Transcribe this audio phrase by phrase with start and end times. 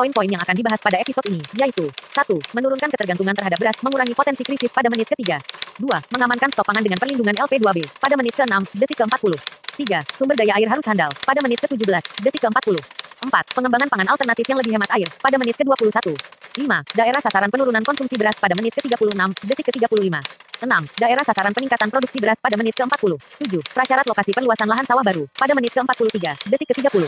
[0.00, 2.56] Poin-poin yang akan dibahas pada episode ini, yaitu 1.
[2.56, 5.36] Menurunkan ketergantungan terhadap beras mengurangi potensi krisis pada menit ketiga.
[5.76, 6.16] 2.
[6.16, 9.36] Mengamankan stok pangan dengan perlindungan LP2B pada menit ke-6, detik ke-40.
[9.76, 10.00] 3.
[10.16, 11.84] Sumber daya air harus handal pada menit ke-17,
[12.24, 12.80] detik ke-40.
[13.28, 13.28] 4.
[13.52, 15.92] Pengembangan pangan alternatif yang lebih hemat air pada menit ke-21.
[15.92, 16.96] 5.
[16.96, 19.04] Daerah sasaran penurunan konsumsi beras pada menit ke-36,
[19.52, 20.16] detik ke-35.
[20.64, 20.96] 6.
[20.96, 23.20] Daerah sasaran peningkatan produksi beras pada menit ke-40.
[23.52, 23.76] 7.
[23.76, 27.04] Prasyarat lokasi perluasan lahan sawah baru pada menit ke-43, detik ke-30.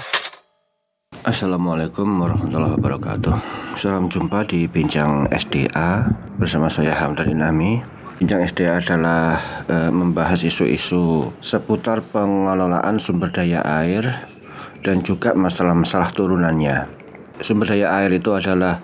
[1.23, 3.35] Assalamualaikum warahmatullahi wabarakatuh.
[3.79, 7.79] Salam jumpa di Bincang SDA bersama saya Hamdan Inami.
[8.19, 9.39] Bincang SDA adalah
[9.71, 14.27] e, membahas isu-isu seputar pengelolaan sumber daya air
[14.83, 16.91] dan juga masalah-masalah turunannya.
[17.39, 18.83] Sumber daya air itu adalah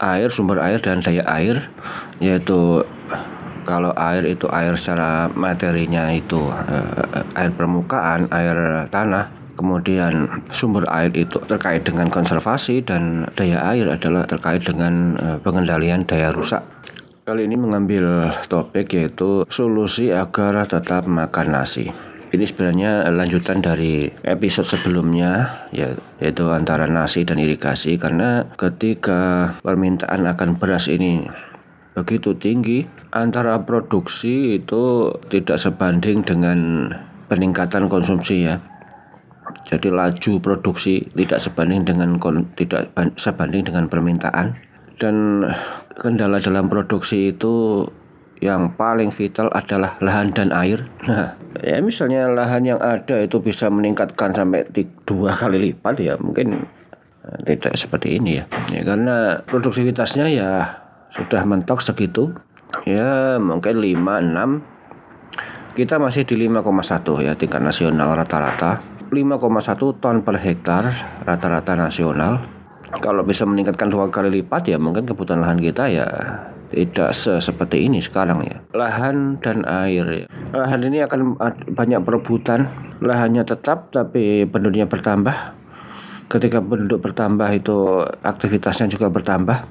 [0.00, 1.68] air, sumber air dan daya air
[2.16, 2.80] yaitu
[3.68, 6.76] kalau air itu air secara materinya itu e,
[7.36, 14.26] air permukaan, air tanah Kemudian sumber air itu terkait dengan konservasi dan daya air adalah
[14.26, 16.62] terkait dengan uh, pengendalian daya rusak.
[17.24, 21.88] Kali ini mengambil topik yaitu solusi agar tetap makan nasi.
[22.34, 30.26] Ini sebenarnya lanjutan dari episode sebelumnya ya, yaitu antara nasi dan irigasi karena ketika permintaan
[30.26, 31.30] akan beras ini
[31.94, 32.82] begitu tinggi
[33.14, 36.90] antara produksi itu tidak sebanding dengan
[37.30, 38.58] peningkatan konsumsi ya
[39.64, 42.20] jadi laju produksi tidak sebanding dengan
[42.56, 44.52] tidak sebanding dengan permintaan
[45.00, 45.48] dan
[45.96, 47.86] kendala dalam produksi itu
[48.44, 50.84] yang paling vital adalah lahan dan air.
[51.08, 51.32] Nah,
[51.64, 54.68] ya misalnya lahan yang ada itu bisa meningkatkan sampai
[55.08, 56.68] dua kali lipat ya mungkin
[57.24, 58.44] eh, tidak seperti ini ya.
[58.68, 60.50] Ya karena produktivitasnya ya
[61.16, 62.36] sudah mentok segitu.
[62.84, 64.02] Ya mungkin 5
[64.34, 68.82] 6 kita masih di 5,1 ya tingkat nasional rata-rata
[69.14, 70.84] 5,1 ton per hektar
[71.22, 72.42] rata-rata nasional.
[72.98, 76.06] Kalau bisa meningkatkan dua kali lipat ya mungkin kebutuhan lahan kita ya
[76.74, 78.58] tidak se seperti ini sekarang ya.
[78.74, 80.04] Lahan dan air.
[80.04, 80.26] Ya.
[80.54, 81.38] Lahan ini akan
[81.74, 82.66] banyak perebutan.
[82.98, 85.54] Lahannya tetap tapi penduduknya bertambah.
[86.30, 89.66] Ketika penduduk bertambah itu aktivitasnya juga bertambah.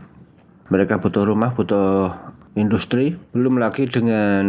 [0.72, 2.12] Mereka butuh rumah, butuh
[2.56, 4.46] industri, belum lagi dengan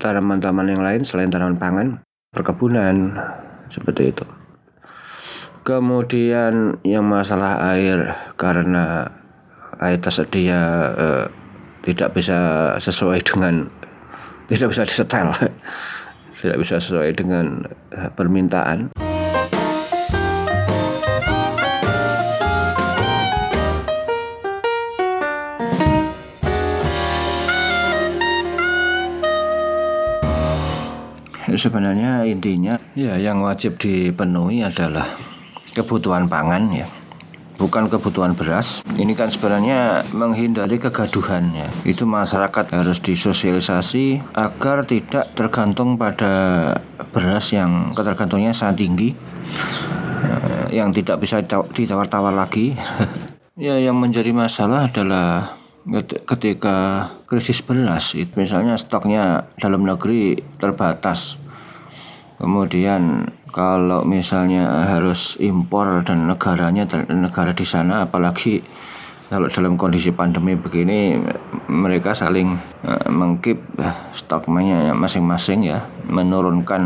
[0.00, 1.88] tanaman-tanaman yang lain selain tanaman pangan,
[2.32, 3.18] perkebunan,
[3.70, 4.24] seperti itu.
[5.64, 9.12] Kemudian yang masalah air karena
[9.78, 10.60] air tersedia
[10.96, 11.26] eh,
[11.84, 13.68] tidak bisa sesuai dengan
[14.48, 15.28] tidak bisa disetel.
[16.38, 19.07] Tidak bisa sesuai dengan eh, permintaan
[31.58, 35.18] sebenarnya intinya ya yang wajib dipenuhi adalah
[35.74, 36.88] kebutuhan pangan ya
[37.58, 38.86] bukan kebutuhan beras.
[38.94, 41.68] Ini kan sebenarnya menghindari kegaduhan ya.
[41.82, 46.72] Itu masyarakat harus disosialisasi agar tidak tergantung pada
[47.10, 49.10] beras yang ketergantungnya sangat tinggi,
[50.22, 51.42] eh, yang tidak bisa
[51.74, 52.78] ditawar-tawar lagi.
[53.58, 55.58] ya yang menjadi masalah adalah
[56.28, 61.40] ketika krisis beras, misalnya stoknya dalam negeri terbatas
[62.38, 68.62] Kemudian kalau misalnya harus impor dan negaranya negara di sana apalagi
[69.28, 71.20] kalau dalam kondisi pandemi begini
[71.68, 72.56] mereka saling
[72.86, 76.82] uh, mengkip uh, stoknya masing-masing ya menurunkan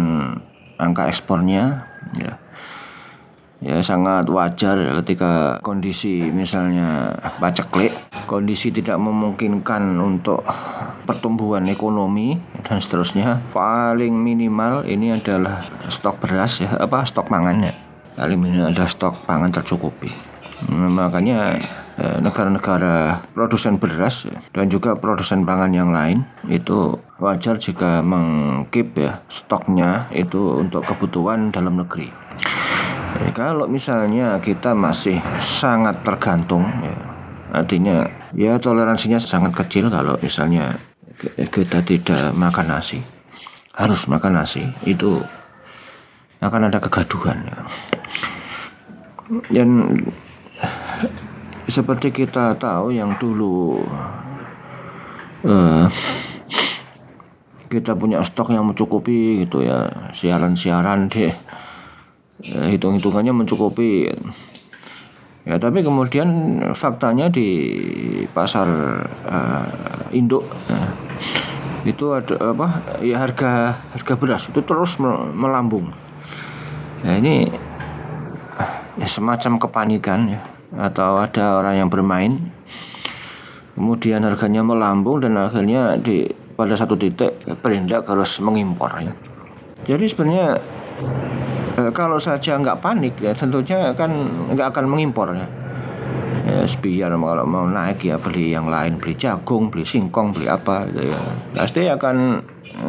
[0.80, 1.86] angka ekspornya
[2.18, 2.34] ya
[3.62, 7.94] ya sangat wajar ketika kondisi misalnya paceklik
[8.26, 10.42] kondisi tidak memungkinkan untuk
[11.06, 13.42] pertumbuhan ekonomi dan seterusnya.
[13.54, 17.72] Paling minimal ini adalah stok beras ya apa stok pangan ya.
[18.18, 20.10] Paling minimal adalah stok pangan tercukupi.
[20.62, 21.58] Nah, makanya
[21.98, 28.94] eh, negara-negara produsen beras ya, dan juga produsen pangan yang lain itu wajar jika mengkip
[28.94, 32.21] ya stoknya itu untuk kebutuhan dalam negeri
[33.32, 36.96] kalau misalnya kita masih sangat tergantung ya,
[37.52, 37.96] artinya
[38.32, 40.76] ya toleransinya sangat kecil kalau misalnya
[41.36, 42.98] kita tidak makan nasi
[43.72, 45.22] harus makan nasi itu
[46.42, 47.58] akan ada kegaduhan ya.
[49.54, 49.68] dan
[51.70, 53.86] seperti kita tahu yang dulu
[55.46, 55.86] uh,
[57.70, 61.32] kita punya stok yang mencukupi gitu ya siaran-siaran deh
[62.42, 64.10] ya, hitung-hitungannya mencukupi
[65.42, 67.48] ya tapi kemudian faktanya di
[68.30, 68.68] pasar
[69.26, 70.90] uh, induk uh,
[71.82, 75.02] itu ada apa ya harga harga beras itu terus
[75.34, 75.90] melambung
[77.02, 77.50] nah ini
[78.98, 80.40] ya, semacam kepanikan ya
[80.78, 82.38] atau ada orang yang bermain
[83.74, 87.32] kemudian harganya melambung dan akhirnya di pada satu titik
[87.64, 89.12] perindak harus mengimpor ya.
[89.88, 90.62] Jadi sebenarnya
[91.78, 94.10] eh, kalau saja nggak panik ya tentunya kan
[94.52, 95.48] nggak akan mengimpor ya.
[96.42, 100.90] Ya, biar kalau mau naik ya beli yang lain, beli jagung, beli singkong, beli apa
[100.90, 101.20] gitu ya.
[101.54, 102.42] Pasti akan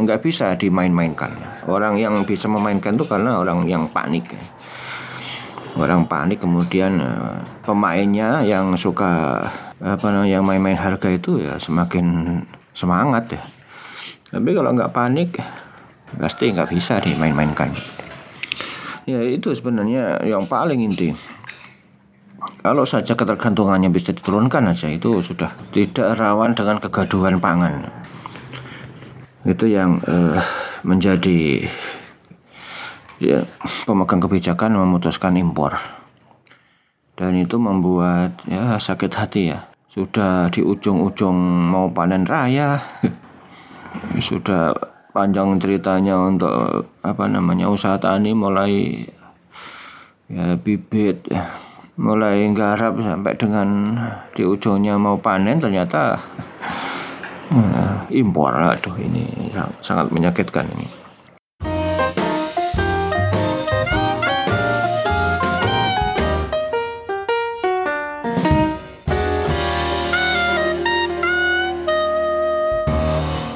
[0.04, 1.30] nggak bisa dimain-mainkan.
[1.70, 4.26] Orang yang bisa memainkan itu karena orang yang panik.
[4.34, 4.42] Ya.
[5.78, 9.42] Orang panik kemudian eh, pemainnya yang suka
[9.84, 12.40] apa namanya yang main-main harga itu ya semakin
[12.74, 13.42] semangat ya.
[14.34, 15.30] Tapi kalau nggak panik
[16.18, 17.70] pasti nggak bisa dimain-mainkan.
[19.04, 21.12] Ya itu sebenarnya yang paling inti.
[22.64, 27.92] Kalau saja ketergantungannya bisa diturunkan aja itu sudah tidak rawan dengan kegaduhan pangan.
[29.44, 30.40] Itu yang uh,
[30.88, 31.68] menjadi
[33.20, 33.44] ya,
[33.84, 35.76] pemegang kebijakan memutuskan impor.
[37.20, 39.68] Dan itu membuat ya sakit hati ya.
[39.92, 41.36] Sudah di ujung-ujung
[41.70, 42.80] mau panen raya.
[44.28, 44.74] Sudah
[45.14, 49.06] panjang ceritanya untuk apa namanya usaha tani mulai
[50.28, 51.30] ya bibit
[51.94, 53.68] mulai garap sampai dengan
[54.34, 56.18] di ujungnya mau panen ternyata
[57.54, 58.50] uh, impor.
[58.58, 59.54] Aduh ini
[59.86, 61.03] sangat menyakitkan ini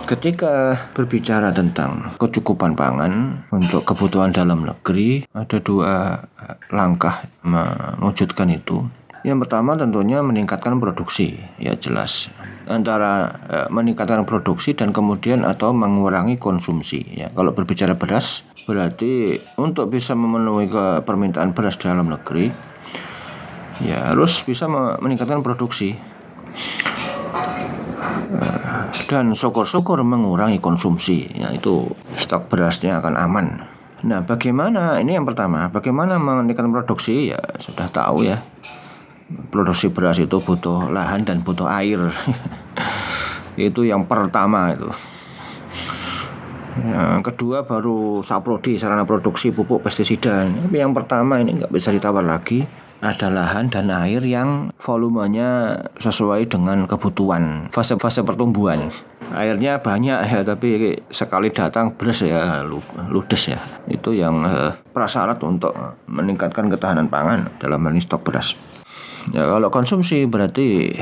[0.08, 8.88] Ketika berbicara tentang kecukupan pangan untuk kebutuhan dalam negeri, ada dua eh, langkah mewujudkan itu.
[9.28, 12.32] Yang pertama tentunya meningkatkan produksi, ya jelas.
[12.64, 17.04] Antara e, meningkatkan produksi dan kemudian atau mengurangi konsumsi.
[17.12, 22.56] Ya, kalau berbicara beras, berarti untuk bisa memenuhi ke permintaan beras dalam negeri,
[23.84, 24.70] ya harus bisa
[25.02, 26.00] meningkatkan produksi
[29.08, 31.28] dan syukur-syukur mengurangi konsumsi.
[31.32, 31.88] Ya itu
[32.20, 33.46] stok berasnya akan aman.
[34.06, 37.34] Nah bagaimana ini yang pertama bagaimana meningkatkan produksi?
[37.34, 38.44] Ya sudah tahu ya.
[39.52, 42.00] Produksi beras itu butuh lahan dan butuh air.
[43.58, 44.86] Itu yang pertama itu.
[46.78, 50.46] Yang kedua baru saprodi sarana produksi pupuk pestisida.
[50.46, 52.62] Tapi yang pertama ini nggak bisa ditawar lagi
[52.98, 58.90] ada lahan dan air yang volumenya sesuai dengan kebutuhan fase-fase pertumbuhan.
[59.38, 62.66] Airnya banyak ya tapi sekali datang beres ya
[63.12, 63.62] ludes ya.
[63.86, 65.78] Itu yang eh, prasyarat untuk
[66.10, 68.58] meningkatkan ketahanan pangan dalam hal stok beras.
[69.30, 70.98] Ya kalau konsumsi berarti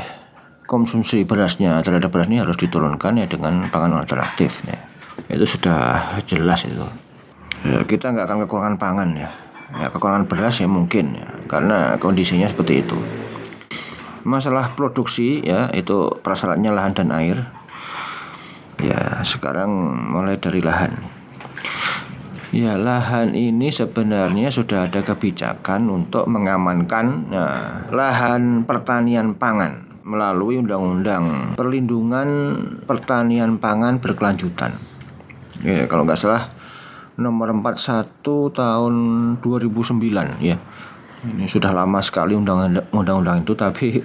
[0.68, 4.76] konsumsi berasnya terhadap beras ini harus diturunkan ya dengan pangan alternatif ya.
[5.32, 6.84] Itu sudah jelas itu.
[7.64, 9.32] Ya, kita nggak akan kekurangan pangan ya
[9.74, 12.98] ya kekurangan beras ya mungkin ya karena kondisinya seperti itu.
[14.26, 17.46] Masalah produksi ya itu prasyaratnya lahan dan air.
[18.82, 19.70] Ya sekarang
[20.10, 20.94] mulai dari lahan.
[22.54, 27.46] Ya lahan ini sebenarnya sudah ada kebijakan untuk mengamankan ya,
[27.90, 32.28] lahan pertanian pangan melalui undang-undang perlindungan
[32.86, 34.78] pertanian pangan berkelanjutan.
[35.66, 36.55] Ya kalau nggak salah
[37.16, 38.94] nomor 41 tahun
[39.40, 40.56] 2009 ya.
[41.26, 44.04] Ini sudah lama sekali undang-undang itu tapi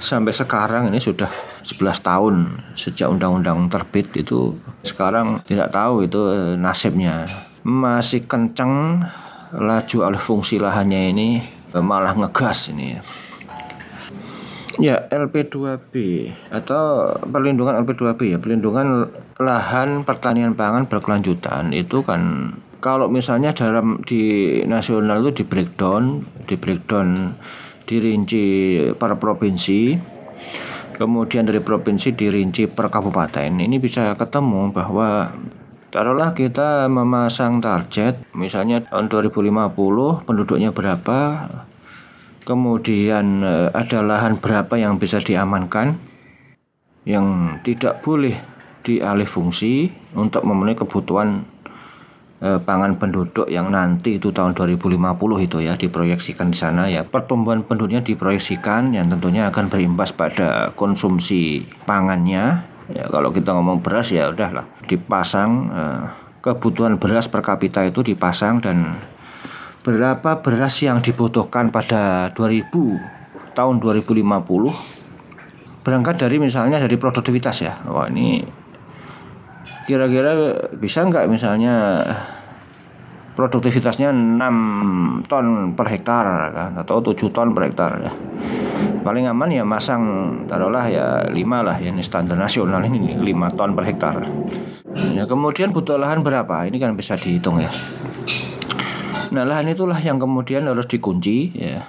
[0.00, 1.28] sampai sekarang ini sudah
[1.62, 2.34] 11 tahun
[2.76, 7.28] sejak undang-undang terbit itu sekarang tidak tahu itu eh, nasibnya.
[7.62, 9.04] Masih kencang
[9.52, 11.28] laju alih fungsi lahannya ini
[11.76, 13.00] eh, malah ngegas ini ya.
[14.76, 15.94] Ya, LP2B
[16.52, 19.08] atau perlindungan LP2B ya, perlindungan
[19.40, 22.52] lahan pertanian pangan berkelanjutan itu kan
[22.84, 27.32] kalau misalnya dalam di nasional itu di breakdown, di breakdown
[27.88, 28.44] dirinci
[28.94, 29.96] per provinsi,
[31.00, 33.56] kemudian dari provinsi dirinci per kabupaten.
[33.56, 35.32] Ini bisa ketemu bahwa
[35.88, 41.18] taruhlah kita memasang target misalnya tahun 2050 penduduknya berapa
[42.46, 45.98] kemudian eh, ada lahan berapa yang bisa diamankan?
[47.02, 47.26] Yang
[47.66, 48.38] tidak boleh
[48.86, 51.42] dialih fungsi untuk memenuhi kebutuhan
[52.38, 54.94] eh, pangan penduduk yang nanti itu tahun 2050
[55.42, 57.02] itu ya diproyeksikan di sana ya.
[57.02, 62.62] Pertumbuhan penduduknya diproyeksikan yang tentunya akan berimbas pada konsumsi pangannya.
[62.86, 66.02] Ya kalau kita ngomong beras ya udahlah dipasang eh,
[66.46, 69.02] kebutuhan beras per kapita itu dipasang dan
[69.86, 74.26] berapa beras yang dibutuhkan pada 2000 tahun 2050
[75.86, 78.42] berangkat dari misalnya dari produktivitas ya wah ini
[79.86, 82.02] kira-kira bisa nggak misalnya
[83.38, 86.26] produktivitasnya 6 ton per hektar
[86.56, 88.12] kan, atau 7 ton per hektar ya.
[89.04, 90.02] Paling aman ya masang
[90.48, 94.16] taruhlah ya 5 lah ya ini standar nasional ini 5 ton per hektar.
[95.12, 96.64] Ya kemudian butuh lahan berapa?
[96.64, 97.68] Ini kan bisa dihitung ya.
[99.32, 101.86] Nah lahan itulah yang kemudian harus dikunci ya.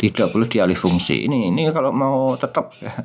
[0.00, 1.28] Tidak boleh dialih fungsi.
[1.28, 3.04] Ini ini kalau mau tetap ya,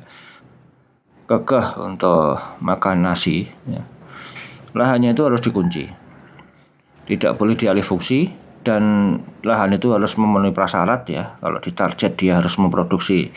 [1.28, 3.84] kekeh untuk makan nasi ya.
[4.72, 6.06] Lahannya itu harus dikunci
[7.06, 8.28] tidak boleh dialih fungsi
[8.66, 9.14] dan
[9.46, 13.30] lahan itu harus memenuhi prasyarat ya kalau ditarget dia harus memproduksi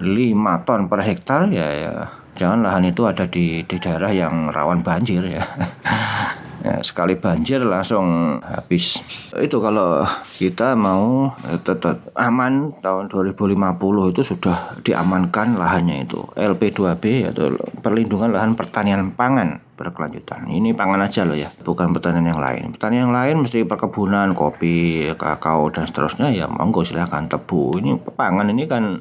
[0.00, 1.92] 5 ton per hektar ya, ya
[2.40, 5.44] jangan lahan itu ada di, di daerah yang rawan banjir ya
[6.64, 8.98] ya, sekali banjir langsung habis.
[9.34, 16.20] Itu kalau kita mau eh, tetap aman tahun 2050 itu sudah diamankan lahannya itu.
[16.34, 20.50] LP2B atau perlindungan lahan pertanian pangan berkelanjutan.
[20.50, 22.74] Ini pangan aja loh ya bukan pertanian yang lain.
[22.74, 27.78] Pertanian yang lain mesti perkebunan kopi kakao dan seterusnya ya monggo silahkan tebu.
[27.78, 28.98] Ini pangan ini kan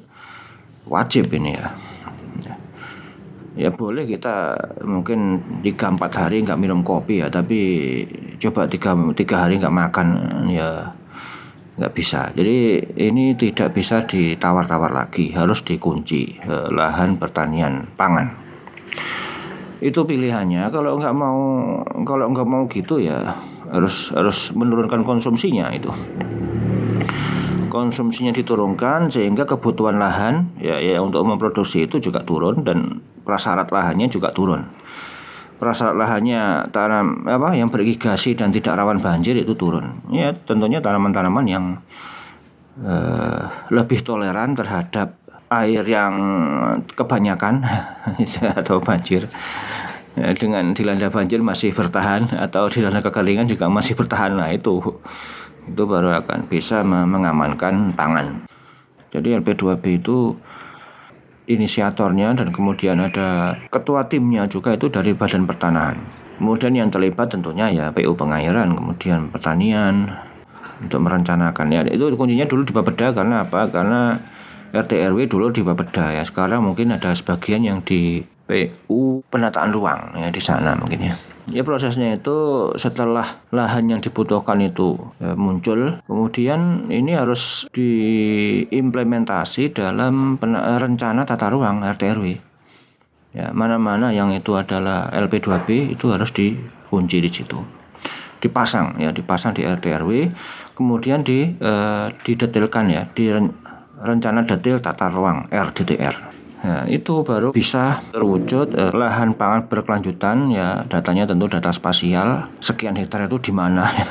[0.86, 1.74] wajib ini ya
[3.58, 4.54] ya boleh kita
[4.86, 7.60] mungkin tiga empat hari nggak minum kopi ya tapi
[8.38, 10.08] coba tiga tiga hari nggak makan
[10.54, 10.94] ya
[11.78, 12.34] nggak bisa.
[12.34, 18.34] Jadi ini tidak bisa ditawar-tawar lagi harus dikunci eh, lahan pertanian pangan.
[19.78, 20.74] Itu pilihannya.
[20.74, 21.42] Kalau nggak mau
[22.02, 23.38] kalau nggak mau gitu ya
[23.68, 25.92] harus harus menurunkan konsumsinya itu
[27.70, 34.08] konsumsinya diturunkan sehingga kebutuhan lahan ya, ya untuk memproduksi itu juga turun dan prasyarat lahannya
[34.12, 34.66] juga turun.
[35.58, 40.02] Prasyarat lahannya tanam apa yang berigasi dan tidak rawan banjir itu turun.
[40.14, 41.66] Ya tentunya tanaman-tanaman yang
[42.82, 46.14] eh, lebih toleran terhadap air yang
[46.94, 47.64] kebanyakan
[48.60, 49.32] atau banjir
[50.20, 54.84] ya, dengan dilanda banjir masih bertahan atau dilanda kekeringan juga masih bertahan nah itu
[55.68, 58.48] itu baru akan bisa mengamankan pangan
[59.12, 60.36] jadi LP2B itu
[61.48, 65.98] inisiatornya dan kemudian ada ketua timnya juga itu dari Badan Pertanahan.
[66.38, 70.12] Kemudian yang terlibat tentunya ya PU pengairan, kemudian pertanian
[70.78, 73.74] untuk merencanakan ya itu kuncinya dulu di Bapeda karena apa?
[73.74, 74.22] Karena
[74.76, 76.24] RT RW dulu di Bapeda ya.
[76.28, 81.16] Sekarang mungkin ada sebagian yang di PU penataan ruang ya di sana mungkin ya.
[81.48, 82.36] Ya prosesnya itu
[82.76, 91.88] setelah lahan yang dibutuhkan itu ya, muncul, kemudian ini harus diimplementasi dalam rencana tata ruang
[91.88, 92.26] RT RW.
[93.32, 97.64] Ya, mana-mana yang itu adalah LP2B itu harus dikunci di situ.
[98.44, 100.12] Dipasang ya, dipasang di RT RW,
[100.76, 103.32] kemudian di eh, didetailkan ya di
[104.04, 106.37] rencana detail tata ruang RDTR.
[106.58, 110.50] Nah, itu baru bisa terwujud eh, lahan pangan berkelanjutan.
[110.50, 112.50] Ya datanya tentu data spasial.
[112.60, 113.86] Sekian hektar itu di mana?
[113.98, 114.06] Ya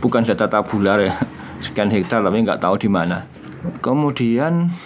[0.00, 1.16] bukan data tabular ya.
[1.64, 3.24] Sekian hektar tapi nggak tahu di mana.
[3.80, 4.76] Kemudian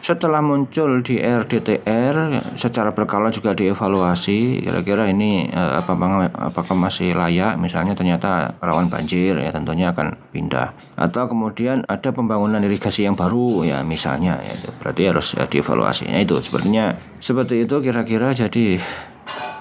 [0.00, 5.92] setelah muncul di RDTR secara berkala juga dievaluasi kira-kira ini eh, apa
[6.32, 7.60] apakah masih layak?
[7.60, 10.72] Misalnya ternyata rawan banjir ya tentunya akan pindah.
[10.96, 16.40] Atau kemudian ada pembangunan irigasi yang baru ya misalnya ya berarti harus ya, dievaluasinya itu.
[16.40, 18.80] Sepertinya seperti itu kira-kira jadi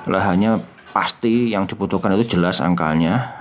[0.07, 3.39] lahannya pasti yang dibutuhkan itu jelas angkanya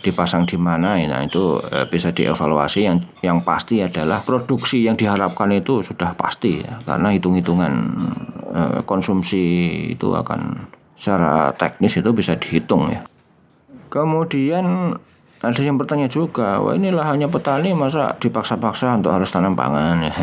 [0.00, 0.96] dipasang di mana.
[0.96, 2.88] Nah itu eh, bisa dievaluasi.
[2.88, 6.80] Yang yang pasti adalah produksi yang diharapkan itu sudah pasti ya.
[6.84, 7.72] Karena hitung-hitungan
[8.52, 9.42] eh, konsumsi
[9.96, 13.04] itu akan secara teknis itu bisa dihitung ya.
[13.92, 14.96] Kemudian
[15.44, 20.14] ada yang bertanya juga wah inilah hanya petani masa dipaksa-paksa untuk harus tanam pangan ya?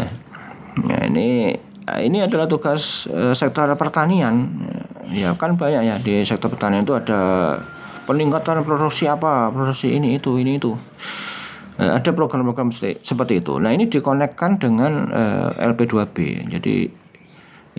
[0.81, 1.53] Nah, ini
[2.01, 4.49] ini adalah tugas eh, sektor pertanian
[5.09, 7.19] ya kan banyak ya di sektor pertanian itu ada
[8.05, 10.77] peningkatan produksi apa produksi ini itu ini itu.
[11.81, 12.69] Nah, ada program-program
[13.01, 13.57] seperti itu.
[13.57, 16.17] Nah ini dikonekkan dengan uh, eh, LP2B
[16.51, 16.75] jadi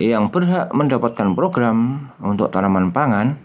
[0.01, 3.37] yang berhak mendapatkan program untuk tanaman pangan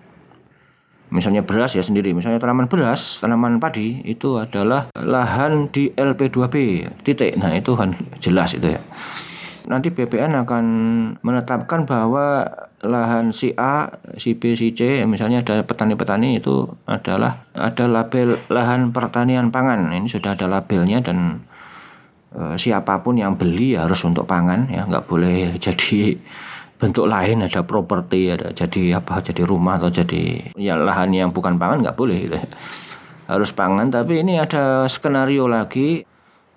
[1.12, 6.54] misalnya beras ya sendiri misalnya tanaman beras tanaman padi itu adalah lahan di LP2B
[7.04, 7.36] titik.
[7.36, 7.92] Nah itu kan
[8.24, 8.80] jelas itu ya
[9.68, 10.64] nanti BPN akan
[11.20, 12.48] menetapkan bahwa
[12.80, 18.90] lahan si A, si B, si C, misalnya ada petani-petani itu adalah ada label lahan
[18.96, 19.92] pertanian pangan.
[19.92, 21.44] Ini sudah ada labelnya dan
[22.32, 26.16] e, siapa pun yang beli harus untuk pangan ya, nggak boleh jadi
[26.78, 31.58] bentuk lain ada properti ada jadi apa jadi rumah atau jadi ya lahan yang bukan
[31.58, 32.38] pangan nggak boleh gitu.
[33.26, 36.06] harus pangan tapi ini ada skenario lagi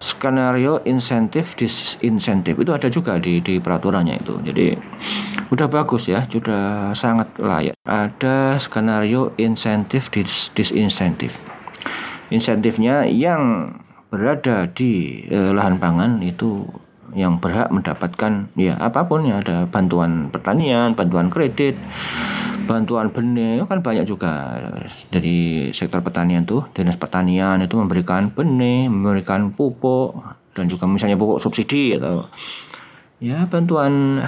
[0.01, 4.33] skenario insentif disinsentif itu ada juga di di peraturannya itu.
[4.41, 4.73] Jadi
[5.53, 7.77] udah bagus ya sudah sangat layak.
[7.85, 11.37] Ada skenario insentif dis disinsentif.
[12.33, 13.77] Insentifnya yang
[14.09, 16.65] berada di eh, lahan pangan itu
[17.13, 21.75] yang berhak mendapatkan ya apa pun ya ada bantuan pertanian, bantuan kredit,
[22.65, 24.59] bantuan benih kan banyak juga
[25.11, 26.67] dari sektor pertanian tuh.
[26.71, 30.15] Dinas pertanian itu memberikan benih, memberikan pupuk
[30.55, 32.27] dan juga misalnya pupuk subsidi atau
[33.21, 34.23] ya bantuan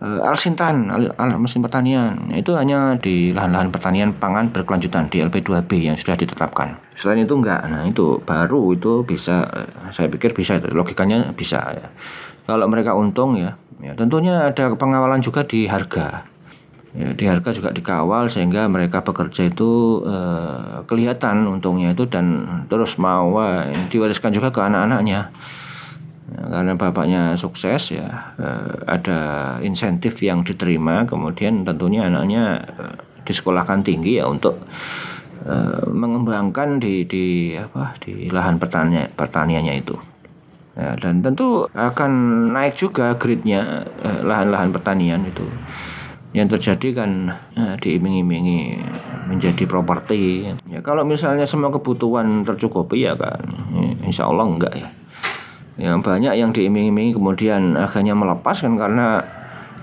[0.00, 6.00] alsintan, al, al mesin pertanian itu hanya di lahan-lahan pertanian pangan berkelanjutan di LP2B yang
[6.00, 6.80] sudah ditetapkan.
[6.96, 9.44] Selain itu enggak, nah itu baru itu bisa,
[9.92, 11.88] saya pikir bisa logikanya bisa ya.
[12.48, 16.24] Kalau mereka untung ya, ya tentunya ada pengawalan juga di harga.
[16.90, 22.98] Ya, di harga juga dikawal sehingga mereka bekerja itu eh, kelihatan untungnya itu dan terus
[22.98, 23.30] mau
[23.92, 25.69] diwariskan juga ke anak-anaknya Ya,
[26.30, 29.20] karena bapaknya sukses ya eh, ada
[29.62, 31.04] insentif yang diterima.
[31.06, 32.96] Kemudian tentunya anaknya eh,
[33.26, 34.62] disekolahkan tinggi ya untuk
[35.46, 39.96] eh, mengembangkan di di apa di lahan pertanian pertaniannya itu.
[40.78, 42.12] Ya, dan tentu akan
[42.54, 45.44] naik juga grade-nya eh, lahan-lahan pertanian itu.
[46.30, 47.10] Yang terjadi kan
[47.58, 48.78] eh, diiming-imingi
[49.26, 50.46] menjadi properti.
[50.70, 53.42] Ya kalau misalnya semua kebutuhan tercukupi ya kan
[54.06, 54.90] insya Allah enggak ya
[55.80, 59.24] yang banyak yang diiming-imingi kemudian akhirnya melepaskan karena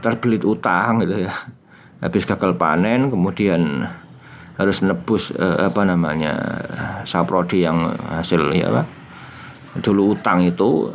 [0.06, 1.34] terbelit utang gitu ya.
[1.98, 3.90] Habis gagal panen kemudian
[4.62, 6.34] harus nebus eh, apa namanya
[7.06, 8.86] saprodi yang hasil ya pak
[9.82, 10.90] dulu utang itu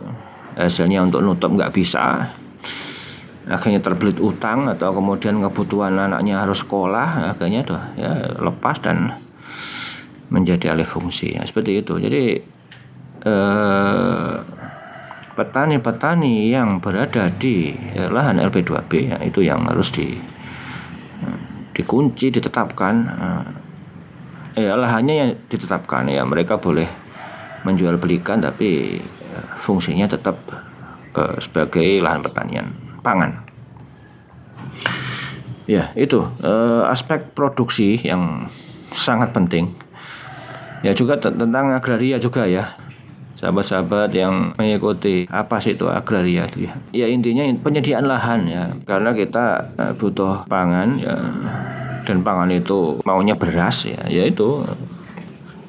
[0.59, 2.31] hasilnya untuk nutup nggak bisa.
[3.43, 9.19] Akhirnya terbelit utang atau kemudian kebutuhan anaknya harus sekolah akhirnya tuh ya lepas dan
[10.31, 11.35] menjadi alih fungsi.
[11.35, 11.99] Ya, seperti itu.
[11.99, 12.39] Jadi
[13.27, 14.35] eh,
[15.33, 20.21] petani-petani yang berada di lahan LP2B ya, itu yang harus di
[21.73, 22.95] dikunci ditetapkan
[24.57, 26.89] eh, ya lahannya yang ditetapkan ya mereka boleh
[27.65, 30.37] menjual belikan tapi ya, fungsinya tetap
[31.17, 33.41] eh, sebagai lahan pertanian pangan.
[35.65, 38.53] Ya itu eh, aspek produksi yang
[38.93, 39.73] sangat penting.
[40.83, 42.75] Ya juga tentang agraria juga ya
[43.43, 46.73] sahabat-sahabat yang mengikuti apa sih itu agraria itu ya.
[46.95, 48.71] Ya intinya penyediaan lahan ya.
[48.87, 51.19] Karena kita eh, butuh pangan ya
[52.07, 53.99] dan pangan itu maunya beras ya.
[54.07, 54.63] Ya itu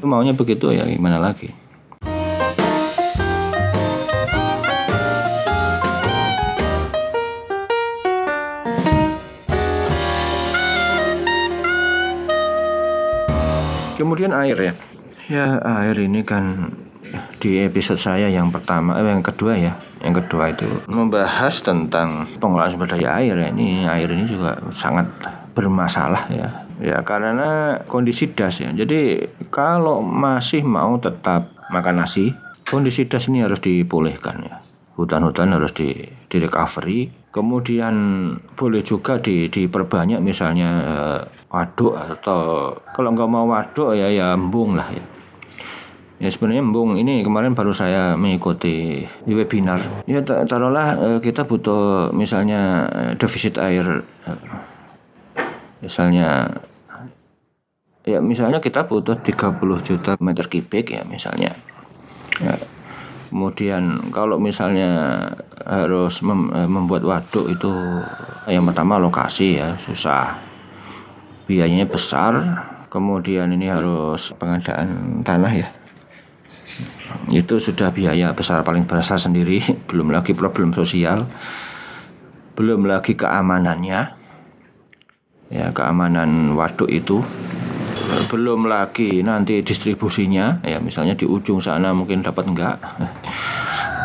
[0.05, 1.49] maunya begitu ya gimana lagi.
[13.97, 14.73] Kemudian air ya.
[15.31, 16.69] Ya air ini kan
[17.43, 20.63] di episode saya yang pertama eh, yang kedua ya yang kedua itu.
[20.87, 25.11] Membahas tentang pengelolaan sumber daya air ya ini air ini juga sangat
[25.51, 26.47] bermasalah ya.
[26.79, 28.71] Ya karena kondisi das ya.
[28.71, 32.31] Jadi kalau masih mau tetap makan nasi
[32.71, 34.63] kondisi das ini harus dipulihkan ya.
[34.95, 35.89] Hutan-hutan harus di,
[36.29, 37.95] di recovery kemudian
[38.53, 44.77] boleh juga di, diperbanyak misalnya eh, waduk atau kalau nggak mau waduk ya ya embung
[44.77, 45.01] lah ya
[46.23, 50.07] Ya sebenarnya embung ini kemarin baru saya mengikuti di webinar.
[50.07, 54.39] Ya taruhlah eh, kita butuh misalnya eh, defisit air eh,
[55.83, 56.47] misalnya
[58.07, 61.51] ya misalnya kita butuh 30 juta meter kubik ya misalnya.
[62.39, 62.55] Ya,
[63.27, 65.27] kemudian kalau misalnya
[65.59, 67.71] harus mem, membuat waduk itu
[68.47, 70.39] yang pertama lokasi ya susah
[71.51, 72.31] biayanya besar
[72.87, 75.67] kemudian ini harus pengadaan tanah ya
[77.29, 81.29] itu sudah biaya besar paling besar sendiri belum lagi problem sosial
[82.53, 84.21] belum lagi keamanannya.
[85.53, 87.21] Ya keamanan waduk itu
[88.29, 90.61] belum lagi nanti distribusinya.
[90.65, 92.77] Ya misalnya di ujung sana mungkin dapat enggak.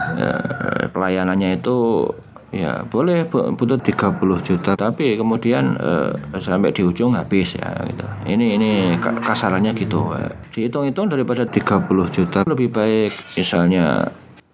[0.08, 0.40] Ya,
[0.88, 2.08] pelayanannya itu
[2.48, 8.06] ya boleh butuh 30 juta tapi kemudian eh, sampai di ujung habis ya gitu.
[8.24, 8.70] Ini ini
[9.02, 10.16] kasarannya gitu.
[10.56, 14.08] Dihitung-hitung daripada 30 juta lebih baik misalnya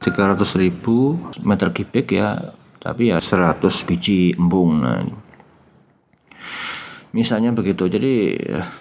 [0.04, 2.52] 300 ribu meter kubik ya
[2.84, 5.00] tapi ya 100 biji embung nah
[7.14, 7.86] Misalnya begitu.
[7.86, 8.34] Jadi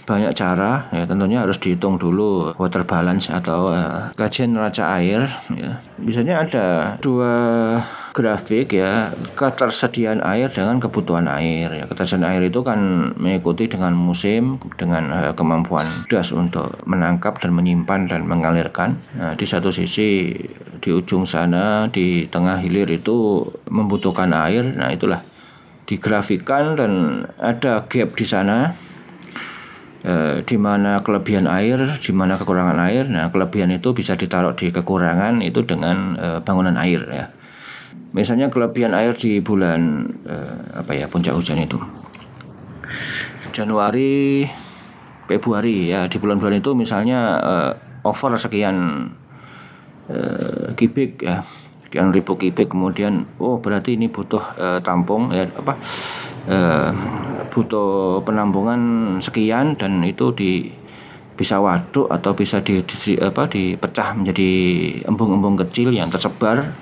[0.09, 5.77] banyak cara ya tentunya harus dihitung dulu water balance atau uh, kajian neraca air ya.
[6.01, 6.65] Biasanya ada
[6.97, 7.31] dua
[8.13, 14.61] grafik ya ketersediaan air dengan kebutuhan air ya ketersediaan air itu kan mengikuti dengan musim
[14.77, 20.29] dengan uh, kemampuan das untuk menangkap dan menyimpan dan mengalirkan nah, di satu sisi
[20.77, 25.25] di ujung sana di tengah hilir itu membutuhkan air nah itulah
[25.83, 26.91] digrafikan dan
[27.39, 28.75] ada gap di sana
[30.03, 33.07] eh, di mana kelebihan air, di mana kekurangan air.
[33.07, 37.25] Nah, kelebihan itu bisa ditaruh di kekurangan itu dengan eh, bangunan air ya.
[38.13, 41.81] Misalnya kelebihan air di bulan eh, apa ya puncak hujan itu.
[43.53, 44.49] Januari,
[45.29, 47.71] Februari ya di bulan-bulan itu misalnya eh,
[48.05, 49.09] over sekian
[50.11, 51.47] eh, kubik ya
[51.93, 55.77] sekian ribu kubik kemudian oh berarti ini butuh uh, tampung ya apa
[56.49, 56.89] uh,
[57.53, 58.81] butuh penampungan
[59.21, 60.73] sekian dan itu di
[61.37, 64.49] bisa waduk atau bisa di, di apa dipecah menjadi
[65.05, 66.73] embung-embung kecil yang tersebar.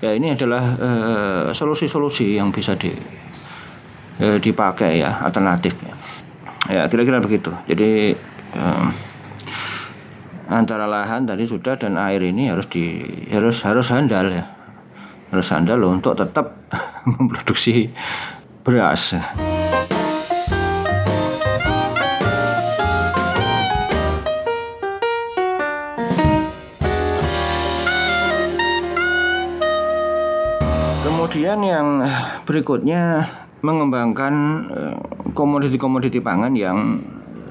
[0.00, 2.92] Ya ini adalah eh, solusi-solusi yang bisa di
[4.16, 5.76] dipakai ya alternatif
[6.72, 7.52] ya kira-kira begitu.
[7.68, 8.16] Jadi
[10.46, 14.46] antara lahan tadi sudah dan air ini harus di harus harus handal ya
[15.34, 16.54] harus handal untuk tetap
[17.06, 17.90] memproduksi
[18.62, 19.18] beras.
[31.02, 31.86] Kemudian yang
[32.46, 33.26] berikutnya
[33.66, 34.34] mengembangkan
[34.70, 34.96] eh,
[35.34, 37.02] komoditi-komoditi pangan yang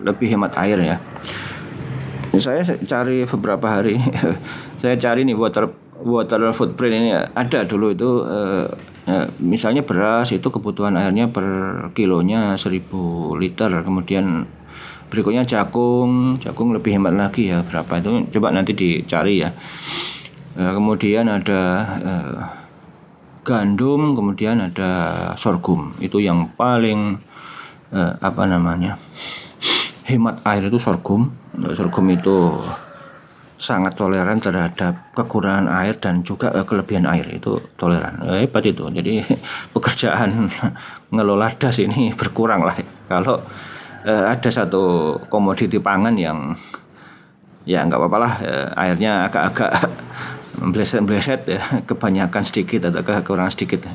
[0.05, 0.97] lebih hemat air ya
[2.41, 3.99] saya cari beberapa hari.
[4.81, 5.71] Saya cari nih water
[6.01, 7.09] water footprint ini.
[7.13, 8.65] Ada dulu itu eh,
[9.09, 11.45] eh, misalnya beras itu kebutuhan airnya per
[11.93, 13.69] kilonya 1000 liter.
[13.81, 14.45] Kemudian
[15.05, 18.29] berikutnya jagung jagung lebih hemat lagi ya berapa itu.
[18.37, 19.49] Coba nanti dicari ya.
[20.55, 21.61] Eh, kemudian ada
[21.99, 22.37] eh,
[23.45, 24.91] gandum kemudian ada
[25.37, 25.93] sorghum.
[26.01, 27.21] Itu yang paling
[27.93, 28.97] eh, apa namanya
[30.05, 31.44] hemat air itu sorghum
[31.75, 32.59] sorghum itu
[33.55, 37.25] sangat toleran terhadap kekurangan air dan juga eh, kelebihan air.
[37.31, 38.19] Itu toleran.
[38.27, 38.87] Eh, hebat itu.
[38.91, 39.23] Jadi
[39.75, 40.51] pekerjaan
[41.15, 42.75] ngelola das ini berkurang lah.
[43.07, 43.43] Kalau
[44.03, 46.59] eh, ada satu komoditi pangan yang
[47.65, 49.71] ya nggak apa-apa lah eh, airnya agak-agak
[50.55, 53.87] bleset-bleset ya kebanyakan sedikit atau kekurangan sedikit.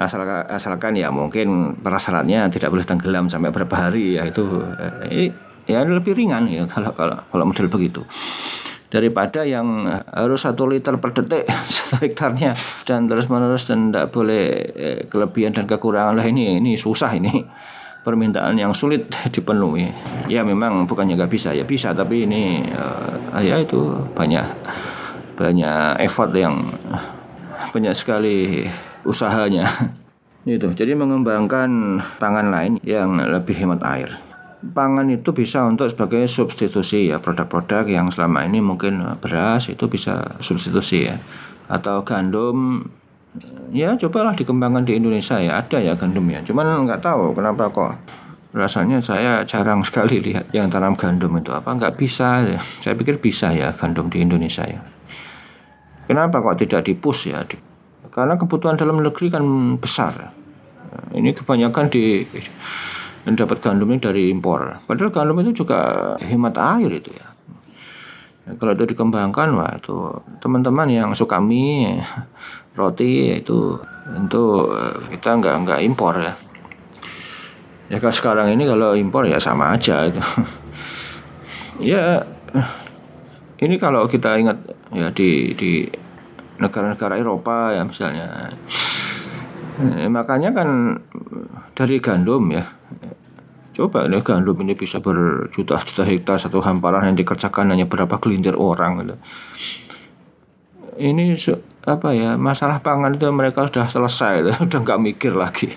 [0.00, 4.64] Asalkan, asalkan ya mungkin prasyaratnya tidak boleh tenggelam sampai berapa hari ya itu
[5.04, 5.28] eh,
[5.70, 8.02] ya lebih ringan ya kalau kalau kalau model begitu.
[8.90, 14.44] Daripada yang harus satu liter per detik satu hektarnya dan terus menerus dan tidak boleh
[14.74, 16.18] eh, kelebihan dan kekurangan.
[16.18, 17.46] Lah ini ini susah ini.
[18.00, 19.86] Permintaan yang sulit dipenuhi.
[20.26, 21.54] Ya memang bukannya nggak bisa.
[21.54, 24.46] Ya bisa tapi ini uh, ya itu banyak
[25.38, 26.74] banyak effort yang
[27.70, 28.66] banyak sekali
[29.06, 29.70] usahanya.
[30.48, 30.72] Itu.
[30.72, 34.29] Jadi mengembangkan pangan lain yang lebih hemat air
[34.60, 37.18] pangan itu bisa untuk sebagai substitusi ya.
[37.18, 41.16] Produk-produk yang selama ini mungkin beras itu bisa substitusi ya.
[41.72, 42.84] Atau gandum
[43.70, 45.60] ya cobalah dikembangkan di Indonesia ya.
[45.64, 46.44] Ada ya gandum ya.
[46.44, 47.92] Cuman nggak tahu kenapa kok
[48.50, 51.50] rasanya saya jarang sekali lihat yang tanam gandum itu.
[51.50, 52.44] Apa nggak bisa?
[52.44, 54.84] Ya saya pikir bisa ya gandum di Indonesia ya.
[56.10, 57.46] Kenapa kok tidak dipus ya?
[58.10, 59.46] Karena kebutuhan dalam negeri kan
[59.78, 60.34] besar.
[61.14, 62.26] Ini kebanyakan di
[63.24, 64.80] mendapat gandum ini dari impor.
[64.88, 67.28] Padahal gandum itu juga hemat air itu ya.
[68.48, 69.96] ya kalau itu dikembangkan, wah itu
[70.40, 72.00] teman-teman yang suka mie,
[72.72, 73.76] roti itu
[74.08, 74.72] tentu
[75.12, 76.34] kita nggak nggak impor ya.
[77.90, 80.22] Ya kalau sekarang ini kalau impor ya sama aja itu.
[81.92, 82.24] ya
[83.60, 84.58] ini kalau kita ingat
[84.96, 85.84] ya di di
[86.56, 88.54] negara-negara Eropa ya misalnya.
[89.80, 90.96] Eh, makanya kan
[91.76, 92.79] dari gandum ya.
[93.70, 99.06] Coba nih gandum ini bisa berjuta-juta hektar satu hamparan yang dikerjakan hanya berapa gelintir orang
[99.06, 99.16] gitu.
[101.00, 101.38] Ini
[101.88, 105.72] apa ya masalah pangan itu mereka sudah selesai, udah nggak mikir lagi.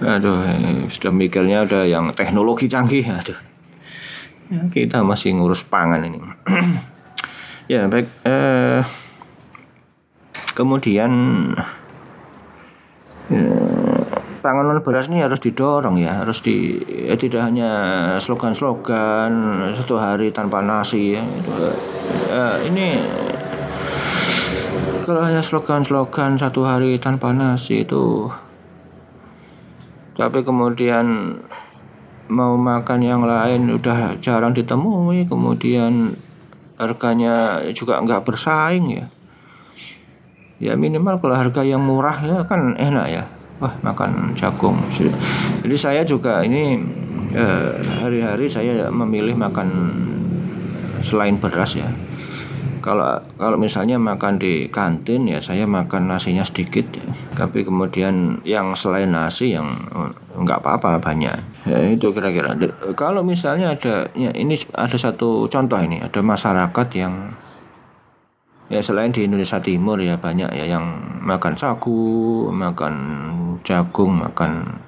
[0.00, 0.40] Aduh,
[0.88, 3.36] sudah mikirnya udah yang teknologi canggih, aduh.
[4.50, 6.18] Ya, kita masih ngurus pangan ini.
[7.72, 8.08] ya baik.
[8.24, 8.82] Eh,
[10.56, 11.12] kemudian
[13.30, 13.46] ya,
[14.40, 17.70] panganan beras ini harus didorong ya harus di ya, tidak hanya
[18.18, 19.30] slogan-slogan
[19.76, 21.22] satu hari tanpa nasi ya,
[22.28, 22.98] ya ini
[25.04, 28.32] kalau hanya slogan-slogan satu hari tanpa nasi itu
[30.16, 31.36] tapi kemudian
[32.30, 36.14] mau makan yang lain udah jarang ditemui kemudian
[36.80, 39.06] harganya juga nggak bersaing ya.
[40.60, 43.24] Ya minimal kalau harga yang murah ya kan enak ya
[43.60, 44.80] wah makan jagung.
[45.60, 46.80] Jadi saya juga ini
[47.36, 47.70] eh,
[48.00, 49.68] hari-hari saya memilih makan
[51.04, 51.88] selain beras ya.
[52.80, 57.04] Kalau kalau misalnya makan di kantin ya saya makan nasinya sedikit ya.
[57.36, 60.08] tapi kemudian yang selain nasi yang oh,
[60.40, 61.36] nggak apa-apa banyak.
[61.68, 62.56] Ya itu kira-kira.
[62.96, 66.00] Kalau misalnya ada ya ini ada satu contoh ini.
[66.00, 67.36] Ada masyarakat yang
[68.70, 70.84] ya selain di Indonesia Timur ya banyak ya yang
[71.26, 72.94] makan sagu, makan
[73.66, 74.78] jagung, makan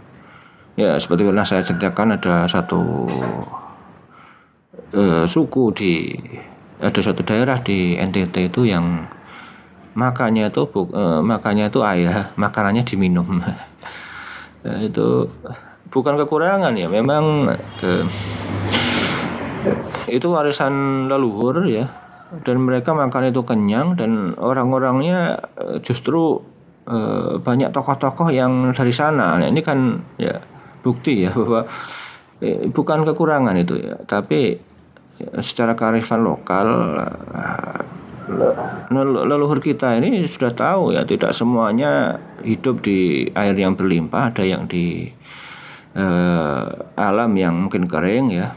[0.78, 2.80] ya seperti pernah saya ceritakan ada satu
[4.94, 6.14] uh, suku di
[6.78, 9.10] ada satu daerah di NTT itu yang
[9.98, 10.62] makannya itu
[10.94, 13.42] uh, makannya itu air, makanannya diminum.
[14.62, 15.26] nah, itu
[15.90, 17.50] bukan kekurangan ya, memang
[17.82, 18.06] uh,
[20.06, 22.01] itu warisan leluhur ya
[22.40, 26.40] dan mereka makan itu kenyang dan orang-orangnya eh, justru
[26.88, 29.36] uh, banyak tokoh-tokoh yang dari sana.
[29.36, 30.40] Nah, ini kan ya
[30.80, 31.68] bukti ya bahwa
[32.40, 34.56] eh, bukan kekurangan itu ya, tapi
[35.20, 36.68] ya, secara kearifan lokal
[39.28, 44.64] leluhur kita ini sudah tahu ya tidak semuanya hidup di air yang berlimpah, ada yang
[44.64, 45.10] di
[46.96, 48.56] alam yang mungkin kering ya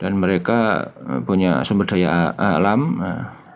[0.00, 2.98] dan mereka eh, punya sumber daya alam.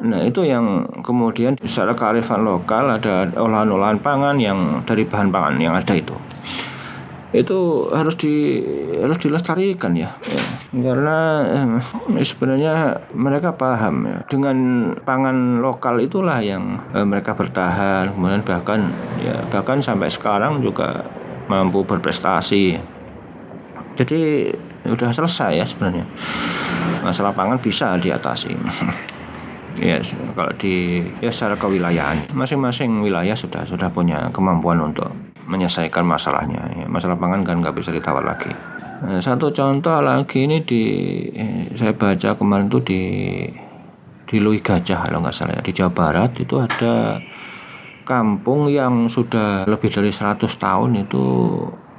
[0.04, 5.72] Nah, itu yang kemudian secara kearifan lokal ada olahan-olahan pangan yang dari bahan pangan yang
[5.72, 6.12] ada itu.
[7.35, 8.62] Itu harus di
[9.00, 10.14] harus dilestarikan ya.
[10.22, 10.42] ya.
[10.70, 11.18] Karena
[12.12, 14.18] eh, sebenarnya mereka paham ya.
[14.28, 14.57] Dengan
[15.02, 18.92] pangan lokal itulah yang eh, mereka bertahan, kemudian bahkan
[19.24, 21.07] ya bahkan sampai sekarang juga
[21.48, 22.78] mampu berprestasi.
[23.94, 24.50] Jadi
[24.85, 26.05] sudah selesai ya sebenarnya.
[27.01, 28.53] Masalah pangan bisa diatasi.
[29.75, 29.99] Ya
[30.38, 32.31] kalau di ya secara kewilayahan.
[32.31, 35.11] Masing-masing wilayah sudah sudah punya kemampuan untuk
[35.51, 36.62] menyelesaikan masalahnya.
[36.79, 38.55] Ya, masalah pangan kan nggak bisa ditawar lagi.
[39.03, 40.83] Nah, satu contoh lagi ini di
[41.35, 43.03] eh, saya baca kemarin tuh di
[44.25, 47.18] di Lui Gajah kalau nggak salah ya, di Jawa Barat itu ada
[48.07, 51.25] kampung yang sudah lebih dari 100 tahun itu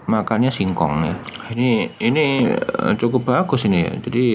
[0.05, 1.15] makannya singkong ya.
[1.53, 3.93] Ini ini eh, cukup bagus ini ya.
[3.97, 4.25] Jadi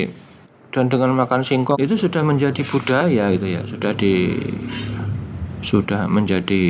[0.70, 3.62] dan dengan makan singkong itu sudah menjadi budaya gitu ya.
[3.66, 4.14] Sudah di
[5.60, 6.62] sudah menjadi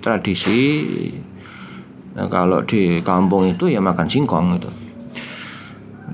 [0.00, 0.62] tradisi.
[2.18, 4.70] Nah, kalau di kampung itu ya makan singkong itu.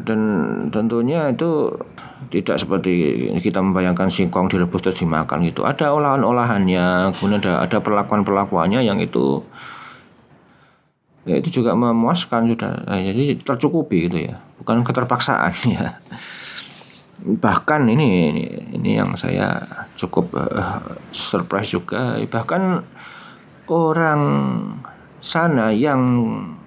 [0.04, 0.20] Dan
[0.68, 1.72] tentunya itu
[2.28, 2.92] tidak seperti
[3.40, 5.64] kita membayangkan singkong direbus terus dimakan gitu.
[5.64, 9.44] Ada olahan-olahannya, kemudian ada ada perlakuan-perlakuannya yang itu
[11.24, 12.72] ya itu juga memuaskan sudah.
[12.84, 14.40] Nah, jadi tercukupi gitu ya.
[14.60, 16.00] Bukan keterpaksaan ya.
[17.24, 18.44] Bahkan ini ini,
[18.76, 19.64] ini yang saya
[19.96, 20.80] cukup uh,
[21.12, 22.20] surprise juga.
[22.20, 22.62] Bahkan
[23.68, 24.22] orang
[25.24, 26.00] sana yang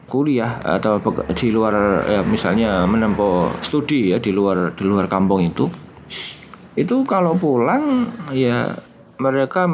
[0.08, 1.04] kuliah atau
[1.36, 5.68] di luar ya misalnya menempuh studi ya di luar di luar kampung itu
[6.80, 8.72] itu kalau pulang ya
[9.18, 9.66] mereka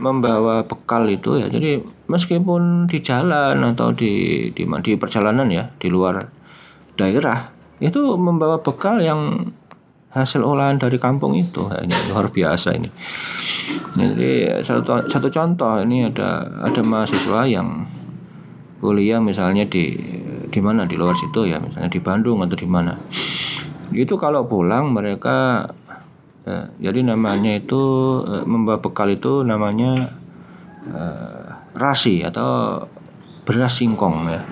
[0.00, 1.46] membawa bekal itu ya.
[1.52, 6.24] Jadi meskipun di jalan atau di di di perjalanan ya di luar
[6.96, 7.48] daerah
[7.80, 9.52] itu membawa bekal yang
[10.10, 11.64] hasil olahan dari kampung itu.
[11.64, 12.90] Nah, ini luar biasa ini.
[13.94, 17.86] Jadi satu satu contoh ini ada ada mahasiswa yang
[18.80, 19.94] kuliah misalnya di
[20.50, 22.98] di mana di luar situ ya misalnya di Bandung atau di mana.
[23.90, 25.66] Itu kalau pulang mereka
[26.50, 27.82] Ya, jadi namanya itu
[28.26, 30.18] eh, membawa bekal itu namanya
[30.90, 31.46] uh,
[31.78, 32.82] rasi atau
[33.46, 34.42] beras singkong ya.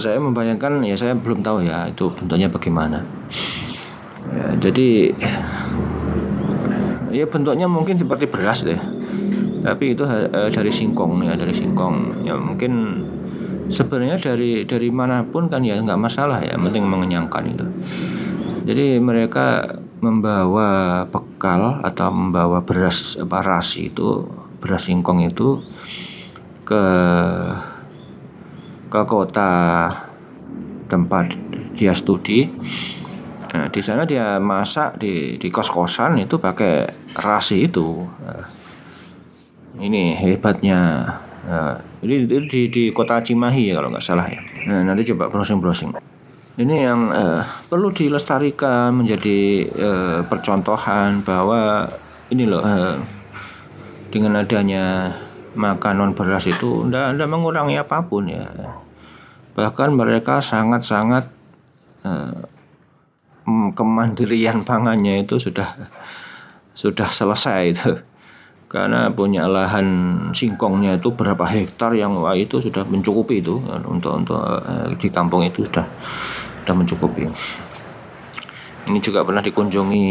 [0.00, 3.04] Saya membayangkan ya saya belum tahu ya itu bentuknya bagaimana.
[4.32, 5.12] Ya, jadi
[7.12, 8.80] ya bentuknya mungkin seperti beras deh.
[9.60, 13.04] Tapi itu dari singkong ya dari singkong ya mungkin
[13.68, 17.66] sebenarnya dari dari mana pun kan ya nggak masalah ya penting mengenyangkan itu.
[18.64, 24.26] Jadi mereka membawa bekal atau membawa beras apa rasi itu
[24.58, 25.62] beras singkong itu
[26.66, 26.84] ke
[28.90, 29.50] ke kota
[30.90, 31.32] tempat
[31.78, 32.50] dia studi.
[33.52, 38.02] Nah, di sana dia masak di di kos kosan itu pakai rasi itu.
[38.02, 38.44] Nah,
[39.78, 40.80] ini hebatnya.
[41.46, 44.40] Nah, jadi di, di, di kota Cimahi ya kalau nggak salah ya.
[44.66, 45.90] Nah, nanti coba browsing browsing
[46.60, 51.88] ini yang uh, perlu dilestarikan menjadi uh, percontohan bahwa
[52.28, 53.00] ini loh uh,
[54.12, 55.16] dengan adanya
[55.56, 58.44] makan non beras itu tidak mengurangi apa pun ya.
[59.52, 61.28] Bahkan mereka sangat-sangat
[63.76, 65.76] kemandirian pangannya itu sudah
[66.72, 67.90] sudah selesai itu
[68.72, 69.86] karena punya lahan
[70.32, 73.60] singkongnya itu berapa hektar yang wah itu sudah mencukupi itu.
[73.84, 75.84] Untuk untuk uh, di kampung itu sudah
[76.64, 77.28] sudah mencukupi.
[78.88, 80.08] Ini juga pernah dikunjungi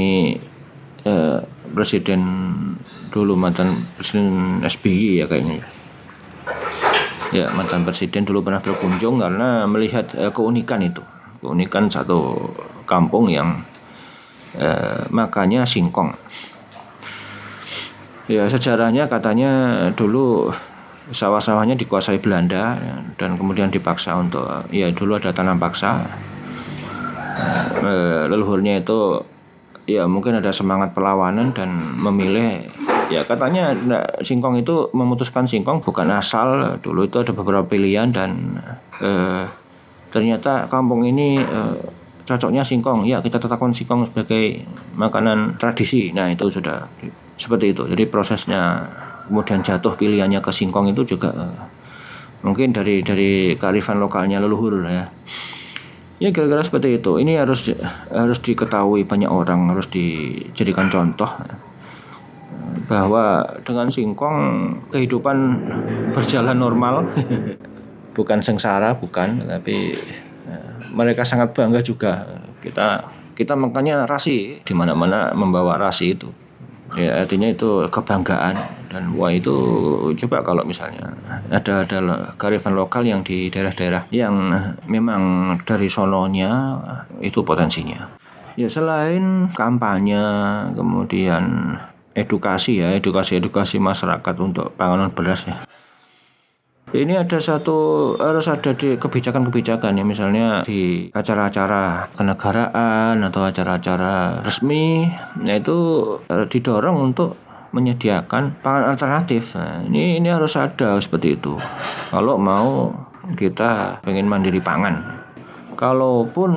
[1.04, 1.40] eh,
[1.74, 2.22] presiden
[3.12, 5.66] dulu mantan presiden SBY ya kayaknya.
[7.36, 11.04] Ya mantan presiden dulu pernah berkunjung karena melihat eh, keunikan itu.
[11.42, 12.54] Keunikan satu
[12.88, 13.66] kampung yang
[14.56, 16.16] eh, makannya singkong
[18.32, 19.52] ya sejarahnya katanya
[19.92, 20.56] dulu
[21.12, 22.80] sawah-sawahnya dikuasai Belanda
[23.20, 26.08] dan kemudian dipaksa untuk ya dulu ada tanam paksa.
[27.82, 29.26] Eh, leluhurnya itu
[29.90, 32.70] ya mungkin ada semangat perlawanan dan memilih
[33.10, 36.80] ya katanya nah, singkong itu memutuskan singkong bukan asal.
[36.80, 38.62] Dulu itu ada beberapa pilihan dan
[39.04, 39.44] eh,
[40.16, 41.76] ternyata kampung ini eh,
[42.24, 43.04] cocoknya singkong.
[43.10, 44.64] Ya kita tetapkan singkong sebagai
[44.96, 46.14] makanan tradisi.
[46.16, 46.88] Nah itu sudah
[47.42, 47.90] seperti itu.
[47.90, 48.86] Jadi prosesnya
[49.26, 51.66] kemudian jatuh pilihannya ke singkong itu juga uh,
[52.46, 55.10] mungkin dari dari kearifan lokalnya leluhur ya.
[56.22, 57.18] Ya kira-kira seperti itu.
[57.18, 57.66] Ini harus
[58.14, 61.30] harus diketahui banyak orang harus dijadikan contoh
[62.86, 64.38] bahwa dengan singkong
[64.94, 65.38] kehidupan
[66.14, 67.10] berjalan normal
[68.18, 69.98] bukan sengsara bukan tapi
[70.46, 72.30] uh, mereka sangat bangga juga.
[72.62, 76.30] Kita kita makanya rasi di mana-mana membawa rasi itu
[76.96, 78.56] ya artinya itu kebanggaan.
[78.92, 79.56] Dan wah itu
[80.20, 81.16] coba kalau misalnya
[81.48, 81.98] ada ada
[82.36, 84.36] kearifan lokal yang di daerah-daerah yang
[84.84, 86.76] memang dari sononya
[87.24, 88.20] itu potensinya.
[88.60, 90.20] Ya selain kampanye
[90.76, 91.76] kemudian
[92.12, 95.64] edukasi ya edukasi edukasi masyarakat untuk panganan beras ya
[96.92, 100.04] ini ada satu harus ada di kebijakan-kebijakan ya.
[100.04, 105.08] Misalnya di acara-acara kenegaraan atau acara-acara resmi
[105.40, 105.78] nah itu
[106.28, 107.40] eh, didorong untuk
[107.72, 109.56] menyediakan pangan alternatif.
[109.56, 111.56] Nah, ini ini harus ada seperti itu.
[112.12, 112.92] Kalau mau
[113.40, 115.24] kita pengen mandiri pangan.
[115.80, 116.52] Kalaupun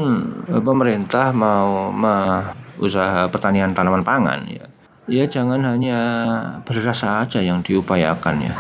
[0.51, 4.67] eh, pemerintah mau ma usaha pertanian tanaman pangan ya
[5.05, 5.99] ya jangan hanya
[6.65, 8.55] beras saja yang diupayakan ya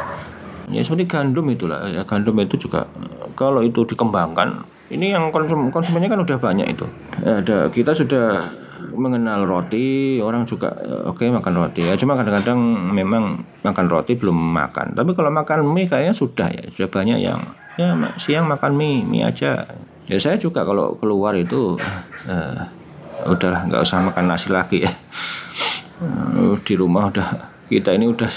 [0.70, 2.04] ya seperti gandum itulah ya.
[2.04, 2.88] Gandum itu juga
[3.34, 6.86] kalau itu dikembangkan ini yang konsum konsumennya kan udah banyak itu.
[7.24, 8.52] Ada kita sudah
[8.92, 11.96] mengenal roti orang juga eh, oke okay, makan roti ya.
[11.96, 12.60] Cuma kadang-kadang
[12.92, 14.92] memang makan roti belum makan.
[14.92, 17.40] Tapi kalau makan mie kayaknya sudah ya sudah banyak yang
[17.80, 19.66] ya siang makan mie mie aja.
[20.04, 21.80] Ya saya juga kalau keluar itu
[22.28, 22.60] uh,
[23.24, 24.92] udahlah nggak usah makan nasi lagi ya.
[26.04, 27.28] Uh, di rumah udah
[27.72, 28.28] kita ini udah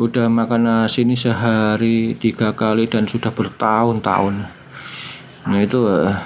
[0.00, 4.48] udah makan nasi ini sehari tiga kali dan sudah bertahun-tahun.
[5.44, 6.16] Nah itu uh,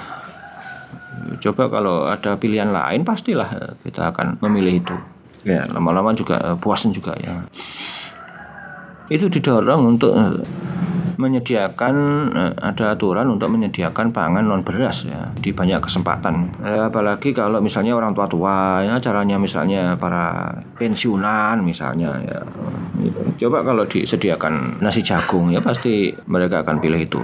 [1.43, 4.95] coba kalau ada pilihan lain pastilah kita akan memilih itu.
[5.43, 5.67] Ya.
[5.67, 7.43] Lama-lama juga uh, puasin juga ya.
[9.11, 10.15] Itu didorong untuk
[11.15, 11.95] menyediakan
[12.33, 16.59] eh, ada aturan untuk menyediakan pangan non beras ya di banyak kesempatan.
[16.61, 22.39] Eh, apalagi kalau misalnya orang tua-tua ya caranya misalnya para pensiunan misalnya ya.
[23.35, 27.21] Coba kalau disediakan nasi jagung ya pasti mereka akan pilih itu.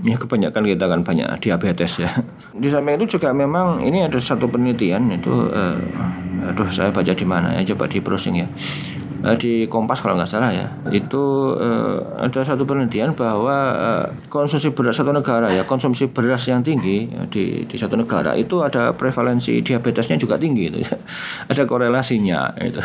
[0.00, 2.24] Ya kebanyakan kita kan banyak diabetes ya.
[2.56, 5.76] Di samping itu juga memang ini ada satu penelitian itu eh,
[6.42, 8.46] aduh saya baca di mana ya coba di browsing ya
[9.22, 14.74] uh, di Kompas kalau nggak salah ya itu uh, ada satu penelitian bahwa uh, konsumsi
[14.74, 18.90] beras satu negara ya konsumsi beras yang tinggi ya, di di satu negara itu ada
[18.92, 20.98] prevalensi diabetesnya juga tinggi itu ya.
[21.50, 22.82] ada korelasinya itu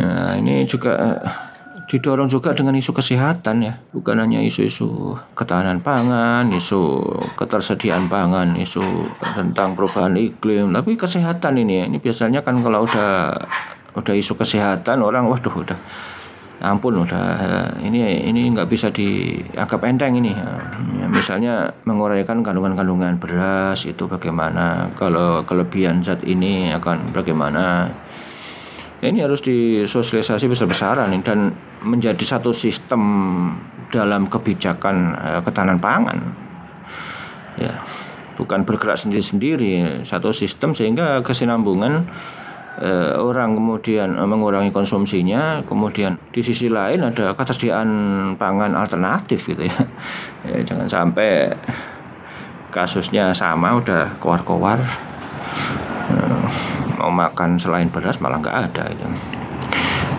[0.00, 1.47] nah ini juga uh,
[1.88, 3.80] didorong juga dengan isu kesehatan ya.
[3.96, 7.00] Bukan hanya isu-isu ketahanan pangan isu
[7.40, 8.84] ketersediaan pangan isu
[9.34, 10.76] tentang perubahan iklim.
[10.76, 13.40] Tapi kesehatan ini ini biasanya kan kalau udah
[13.96, 15.80] udah isu kesehatan orang waduh udah
[16.58, 20.36] ampun udah ini ini nggak bisa dianggap enteng ini.
[21.00, 27.88] Ya, misalnya menguraikan kandungan-kandungan beras itu bagaimana kalau kelebihan zat ini akan bagaimana.
[28.98, 33.02] Ini harus disosialisasi besar-besaran dan menjadi satu sistem
[33.88, 36.18] dalam kebijakan uh, ketahanan pangan
[37.58, 37.74] ya
[38.38, 42.06] bukan bergerak sendiri-sendiri satu sistem sehingga kesinambungan
[42.78, 47.90] eh, orang kemudian eh, mengurangi konsumsinya, kemudian di sisi lain ada ketersediaan
[48.38, 49.78] pangan alternatif gitu ya.
[50.48, 51.50] ya jangan sampai
[52.70, 54.78] kasusnya sama udah kowar-kowar
[56.14, 56.42] eh,
[57.02, 59.06] mau makan selain beras malah nggak ada gitu.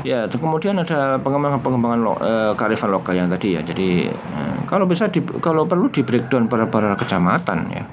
[0.08, 3.62] Ya, kemudian ada pengembangan-pengembangan lo, eh, kearifan lokal yang tadi ya.
[3.62, 7.84] Jadi eh, kalau bisa di, kalau perlu di breakdown pada para kecamatan ya.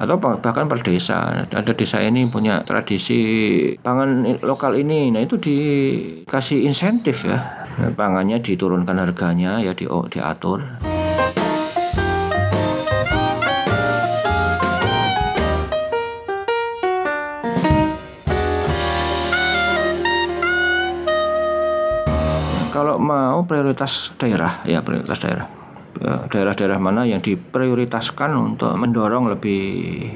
[0.00, 1.46] Atau bahkan per desa.
[1.46, 3.20] Ada desa ini punya tradisi
[3.78, 5.12] pangan lokal ini.
[5.12, 7.38] Nah itu dikasih insentif ya.
[7.94, 10.64] Pangannya diturunkan harganya ya di diatur
[23.02, 24.62] mau prioritas daerah?
[24.64, 25.46] Ya prioritas daerah.
[26.00, 29.62] Ya, daerah-daerah mana yang diprioritaskan untuk mendorong lebih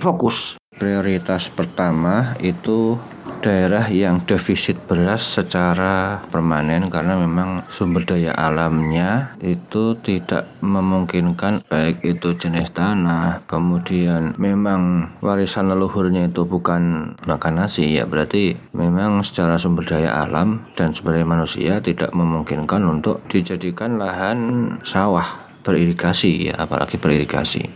[0.00, 3.00] fokus prioritas pertama itu
[3.40, 12.02] daerah yang defisit beras secara permanen karena memang sumber daya alamnya itu tidak memungkinkan baik
[12.02, 19.60] itu jenis tanah kemudian memang warisan leluhurnya itu bukan makan nasi ya berarti memang secara
[19.60, 26.62] sumber daya alam dan sumber daya manusia tidak memungkinkan untuk dijadikan lahan sawah beririgasi ya
[26.62, 27.66] apalagi beririgasi.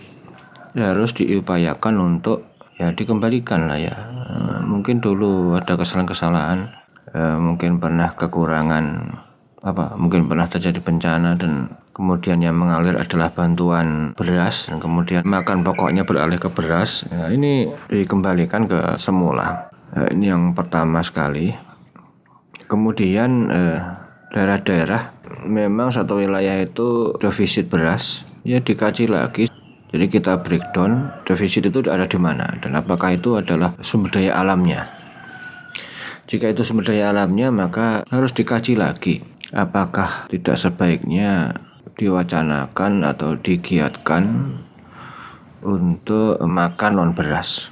[0.78, 2.49] Harus diupayakan untuk
[2.80, 3.92] ya dikembalikan lah ya.
[3.92, 6.72] Eh, mungkin dulu ada kesalahan-kesalahan
[7.12, 8.84] eh, mungkin pernah kekurangan
[9.60, 15.60] apa mungkin pernah terjadi bencana dan kemudian yang mengalir adalah bantuan beras dan kemudian makan
[15.60, 17.04] pokoknya beralih ke beras.
[17.12, 19.68] Ya, ini dikembalikan ke semula.
[19.92, 21.52] Ya, ini yang pertama sekali.
[22.72, 23.50] Kemudian
[24.30, 25.12] daerah-daerah
[25.44, 28.24] memang satu wilayah itu defisit beras.
[28.46, 29.49] Ya dikaji lagi
[29.90, 34.86] jadi kita breakdown defisit itu ada di mana dan apakah itu adalah sumber daya alamnya.
[36.30, 39.18] Jika itu sumber daya alamnya maka harus dikaji lagi
[39.50, 41.58] apakah tidak sebaiknya
[41.98, 44.54] diwacanakan atau digiatkan
[45.66, 47.66] untuk makan non beras.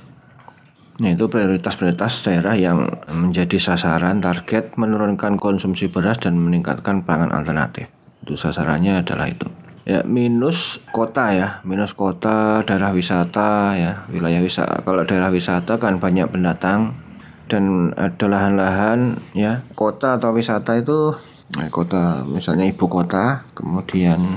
[0.98, 7.86] Nah, itu prioritas-prioritas daerah yang menjadi sasaran target menurunkan konsumsi beras dan meningkatkan pangan alternatif.
[8.26, 9.46] Itu sasarannya adalah itu
[9.88, 11.48] ya minus kota ya.
[11.64, 14.04] Minus kota daerah wisata ya.
[14.12, 16.92] Wilayah wisata kalau daerah wisata kan banyak pendatang
[17.48, 19.64] dan ada lahan-lahan ya.
[19.72, 21.16] Kota atau wisata itu
[21.56, 24.36] eh, kota misalnya ibu kota kemudian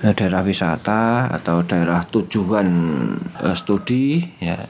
[0.00, 2.68] ya, daerah wisata atau daerah tujuan
[3.44, 4.64] eh, studi ya.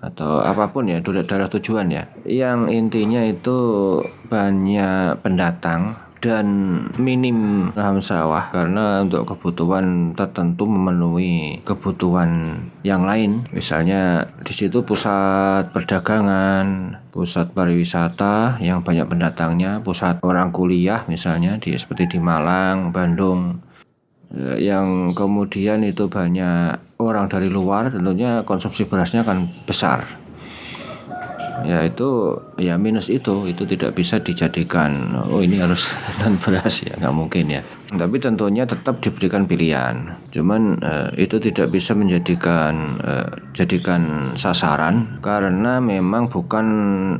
[0.00, 2.08] Atau apa pun ya daerah tujuan ya.
[2.24, 3.58] Yang intinya itu
[4.32, 6.46] banyak pendatang dan
[6.96, 13.44] minim lahan sawah karena untuk kebutuhan tertentu memenuhi kebutuhan yang lain.
[13.52, 21.76] Misalnya di situ pusat perdagangan pusat pariwisata yang banyak pendatangnya pusat orang kuliah misalnya di
[21.76, 23.60] seperti di Malang Bandung.
[24.58, 30.25] Yang kemudian itu banyak orang dari luar tentunya konsumsi berasnya akan besar
[31.64, 35.88] ya itu ya minus itu itu tidak bisa dijadikan oh ini harus
[36.20, 37.62] non beras ya nggak mungkin ya.
[37.86, 40.18] Tapi tentunya tetap diberikan pilihan.
[40.34, 46.66] Cuman eh, itu tidak bisa menjadikan eh, jadikan sasaran karena memang bukan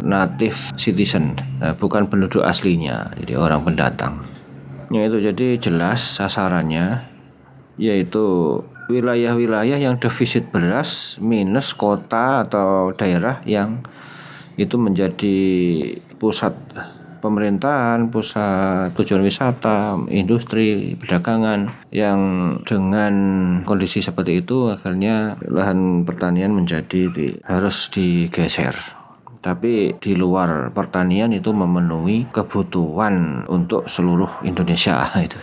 [0.02, 4.26] native citizen eh, bukan penduduk aslinya jadi orang pendatang.
[4.90, 7.16] Ya itu jadi jelas sasarannya
[7.76, 13.82] yaitu wilayah-wilayah yang defisit beras minus kota atau daerah yang
[14.56, 15.36] itu menjadi
[16.16, 16.56] pusat
[17.20, 22.20] pemerintahan, pusat tujuan wisata, industri, perdagangan yang
[22.62, 23.14] dengan
[23.66, 28.76] kondisi seperti itu akhirnya lahan pertanian menjadi di, harus digeser.
[29.42, 35.38] Tapi di luar pertanian itu memenuhi kebutuhan untuk seluruh Indonesia itu.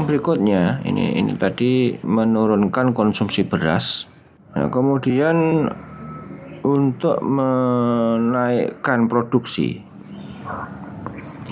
[0.00, 4.08] Yang berikutnya ini ini tadi menurunkan konsumsi beras.
[4.56, 5.68] Nah, kemudian
[6.64, 9.84] untuk menaikkan produksi.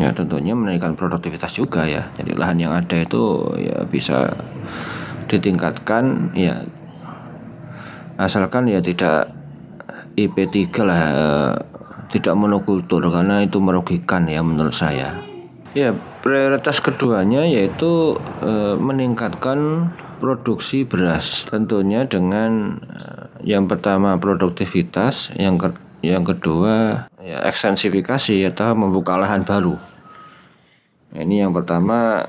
[0.00, 2.08] Ya tentunya menaikkan produktivitas juga ya.
[2.16, 4.32] Jadi lahan yang ada itu ya bisa
[5.28, 6.64] ditingkatkan ya
[8.16, 9.28] asalkan ya tidak
[10.16, 10.56] IP3
[10.88, 11.54] lah eh,
[12.16, 15.27] tidak monokultur karena itu merugikan ya menurut saya.
[15.76, 15.92] Ya,
[16.24, 21.44] prioritas keduanya yaitu e, meningkatkan produksi beras.
[21.44, 23.00] Tentunya dengan e,
[23.44, 29.76] yang pertama produktivitas, yang ke, yang kedua ya ekstensifikasi atau membuka lahan baru.
[31.12, 32.24] Ini yang pertama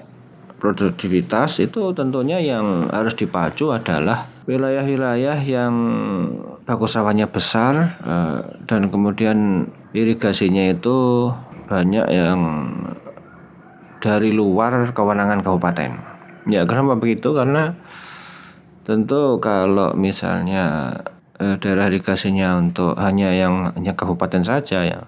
[0.60, 5.74] produktivitas itu tentunya yang harus dipacu adalah wilayah-wilayah yang
[6.68, 8.16] bagus sawahnya besar e,
[8.68, 11.32] dan kemudian irigasinya itu
[11.70, 12.42] banyak yang
[14.00, 15.92] dari luar kewenangan kabupaten.
[16.48, 17.36] Ya, kenapa begitu?
[17.36, 17.76] Karena
[18.88, 20.96] tentu kalau misalnya
[21.38, 25.02] eh, daerah irigasinya untuk hanya yang hanya kabupaten saja ya.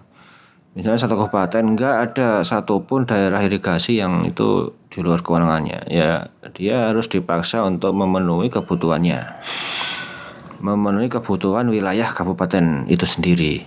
[0.72, 5.88] Misalnya satu kabupaten enggak ada satupun daerah irigasi yang itu di luar kewenangannya.
[5.92, 9.20] Ya, dia harus dipaksa untuk memenuhi kebutuhannya.
[10.64, 13.66] Memenuhi kebutuhan wilayah kabupaten itu sendiri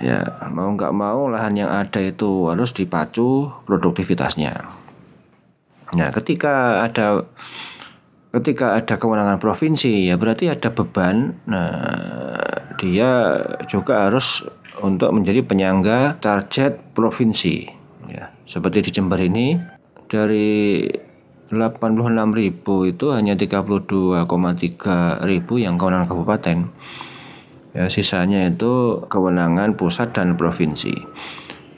[0.00, 4.82] ya mau nggak mau lahan yang ada itu harus dipacu produktivitasnya
[5.92, 7.28] Nah, ketika ada
[8.32, 11.36] ketika ada kewenangan provinsi ya berarti ada beban.
[11.44, 11.76] Nah,
[12.80, 14.40] dia juga harus
[14.80, 17.68] untuk menjadi penyangga target provinsi.
[18.08, 19.60] Ya, seperti di Jember ini
[20.08, 20.88] dari
[21.52, 26.72] 86.000 itu hanya 32,3 ribu yang kewenangan kabupaten.
[27.72, 30.92] Ya, sisanya itu kewenangan pusat dan provinsi.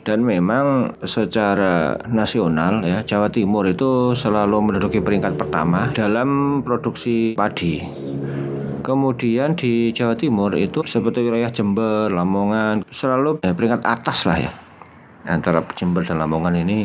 [0.04, 7.80] Dan memang secara nasional ya Jawa Timur itu selalu menduduki peringkat pertama dalam produksi padi.
[8.84, 14.52] Kemudian di Jawa Timur itu seperti wilayah Jember, Lamongan selalu ya, peringkat atas lah ya
[15.24, 16.84] antara Jember dan Lamongan ini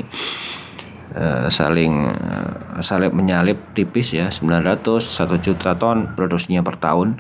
[1.16, 7.20] uh, saling uh, saling menyalip tipis ya 900 1 juta ton produksinya per tahun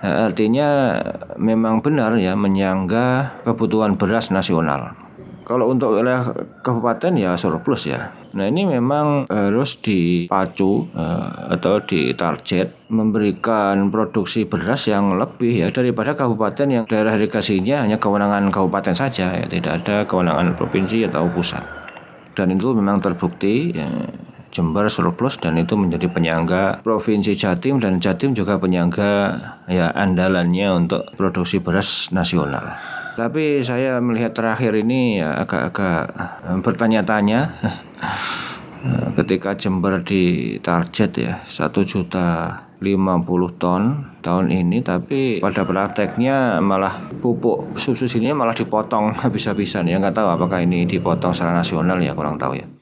[0.00, 0.96] artinya
[1.36, 4.96] memang benar ya menyangga kebutuhan beras nasional
[5.50, 6.30] kalau untuk wilayah
[6.62, 8.14] kabupaten ya surplus ya.
[8.38, 16.14] Nah ini memang harus dipacu uh, atau ditarget memberikan produksi beras yang lebih ya daripada
[16.14, 21.66] kabupaten yang daerah irigasinya hanya kewenangan kabupaten saja ya tidak ada kewenangan provinsi atau pusat.
[22.38, 23.90] Dan itu memang terbukti ya,
[24.50, 29.38] Jember surplus dan itu menjadi penyangga provinsi Jatim dan Jatim juga penyangga
[29.70, 32.74] ya andalannya untuk produksi beras nasional.
[33.14, 36.02] Tapi saya melihat terakhir ini ya agak-agak
[36.50, 37.40] eh, bertanya-tanya.
[38.80, 46.64] Eh, ketika Jember di target ya satu juta 50 ton tahun ini tapi pada prakteknya
[46.64, 49.86] malah pupuk subsidinya malah dipotong habis-habisan.
[49.86, 52.79] Ya nggak tahu apakah ini dipotong secara nasional ya kurang tahu ya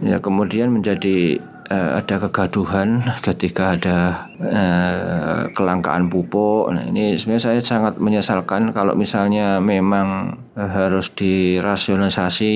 [0.00, 1.40] ya kemudian menjadi
[1.70, 3.98] uh, ada kegaduhan ketika ada
[4.42, 6.72] uh, kelangkaan pupuk.
[6.74, 12.52] Nah, ini sebenarnya saya sangat menyesalkan kalau misalnya memang uh, harus dirasionalisasi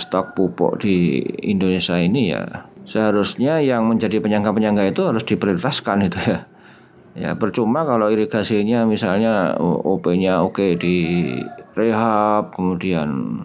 [0.00, 6.40] stok pupuk di Indonesia ini ya seharusnya yang menjadi penyangga-penyangga itu harus diprioritaskan itu ya.
[7.12, 10.96] Ya percuma kalau irigasinya misalnya OP-nya oke okay, di
[11.76, 13.36] rehab kemudian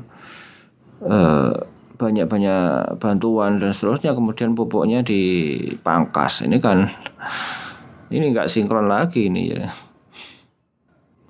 [1.97, 6.45] banyak-banyak bantuan dan seterusnya kemudian pupuknya dipangkas.
[6.45, 6.93] Ini kan
[8.13, 9.65] ini nggak sinkron lagi ini ya.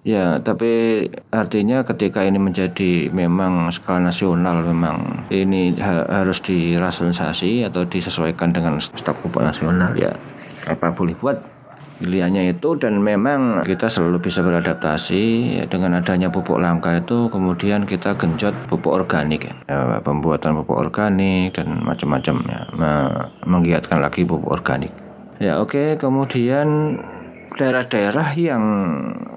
[0.07, 1.03] Ya tapi
[1.35, 8.79] artinya ketika ini menjadi memang skala nasional memang ini ha harus dirasionalisasi atau disesuaikan dengan
[8.79, 10.15] stok pupuk nasional ya.
[10.63, 11.56] Apa boleh buat
[11.97, 15.23] pilihannya itu dan memang kita selalu bisa beradaptasi
[15.61, 20.77] ya, dengan adanya pupuk langka itu kemudian kita genjot pupuk organik ya, ya pembuatan pupuk
[20.77, 22.61] organik dan macam-macam ya
[23.43, 24.93] menggiatkan lagi pupuk organik
[25.41, 25.89] ya oke okay.
[25.97, 26.99] kemudian
[27.55, 28.63] daerah-daerah yang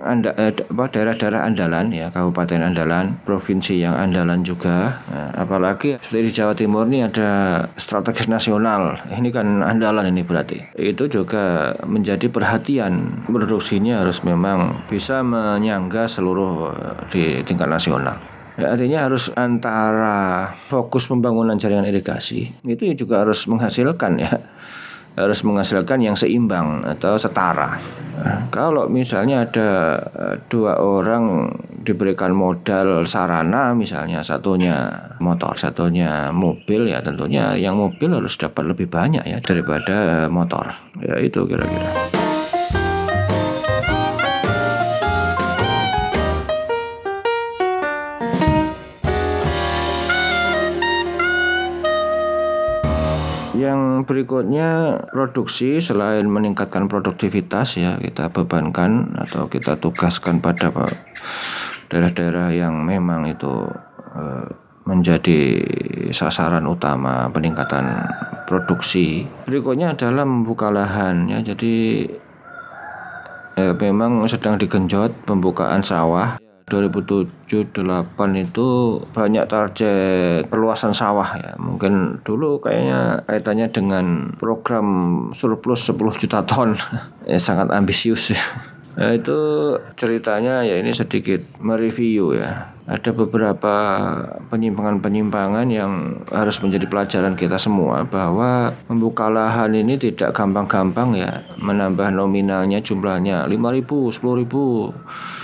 [0.02, 6.32] anda eh, daerah-daerah andalan ya kabupaten andalan provinsi yang andalan juga nah, apalagi seperti di
[6.32, 7.30] Jawa Timur ini ada
[7.76, 8.98] strategis nasional.
[9.10, 10.74] Ini kan andalan ini berarti.
[10.74, 13.26] Itu juga menjadi perhatian.
[13.28, 18.16] Produksinya harus memang bisa menyangga seluruh eh, di tingkat nasional.
[18.58, 24.36] Ya, artinya harus antara fokus pembangunan jaringan irigasi itu juga harus menghasilkan ya
[25.18, 27.80] harus menghasilkan yang seimbang atau setara.
[28.52, 29.68] Kalau misalnya ada
[30.12, 31.48] eh, dua orang
[31.80, 34.92] diberikan modal sarana, misalnya satunya
[35.24, 40.76] motor, satunya mobil, ya tentunya yang mobil harus dapat lebih banyak ya daripada motor.
[41.00, 42.29] Ya itu kira-kira.
[54.06, 60.70] Berikutnya produksi selain meningkatkan produktivitas ya kita bebankan atau kita tugaskan pada
[61.90, 63.66] daerah-daerah yang memang itu
[64.14, 64.46] eh,
[64.86, 65.40] menjadi
[66.10, 68.06] sasaran utama peningkatan
[68.46, 69.26] produksi.
[69.46, 71.38] Berikutnya adalah membuka lahan ya.
[71.42, 72.06] Jadi
[73.58, 76.40] eh, memang sedang digenjot pembukaan sawah
[76.70, 78.68] 2007-2008 itu
[79.10, 81.58] banyak target perluasan sawah ya.
[81.58, 84.06] Mungkin dulu kayaknya kaitannya dengan
[84.38, 84.86] program
[85.34, 86.78] surplus 10 juta ton.
[87.30, 88.42] ya, sangat ambisius ya.
[89.00, 89.38] Nah, itu
[89.94, 92.74] ceritanya ya ini sedikit mereview ya.
[92.90, 93.74] Ada beberapa
[94.50, 101.46] penyimpangan-penyimpangan yang harus menjadi pelajaran kita semua bahwa membuka lahan ini tidak gampang-gampang ya.
[101.62, 105.39] Menambah nominalnya jumlahnya 5.000, 10.000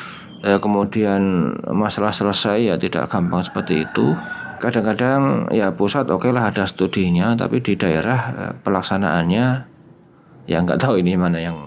[0.47, 4.15] ya, kemudian masalah selesai ya tidak gampang seperti itu.
[4.63, 9.47] Kadang-kadang ya pusat oke okay lah ada studinya tapi di daerah eh, pelaksanaannya
[10.47, 11.59] ya nggak tahu ini mana yang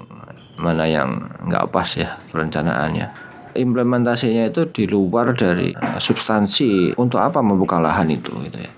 [0.57, 3.29] mana yang nggak pas ya perencanaannya.
[3.59, 8.71] Implementasinya itu di luar dari eh, substansi untuk apa membuka lahan itu gitu ya.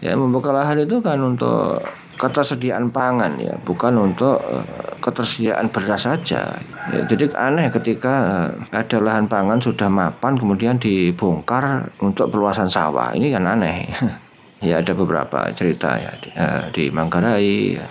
[0.00, 1.84] Ya membuka lahan itu kan untuk
[2.20, 4.64] ketersediaan pangan ya, bukan untuk uh,
[5.00, 6.60] ketersediaan beras saja.
[6.92, 13.16] Ya, jadi aneh ketika uh, ada lahan pangan sudah mapan kemudian dibongkar untuk perluasan sawah.
[13.16, 13.88] Ini kan aneh.
[14.68, 16.28] ya ada beberapa cerita ya di,
[16.76, 17.86] di Manggarai, ya,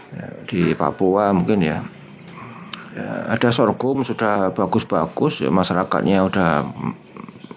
[0.46, 1.82] di Papua mungkin ya
[2.94, 6.50] ya, ada sorghum sudah bagus-bagus ya, masyarakatnya udah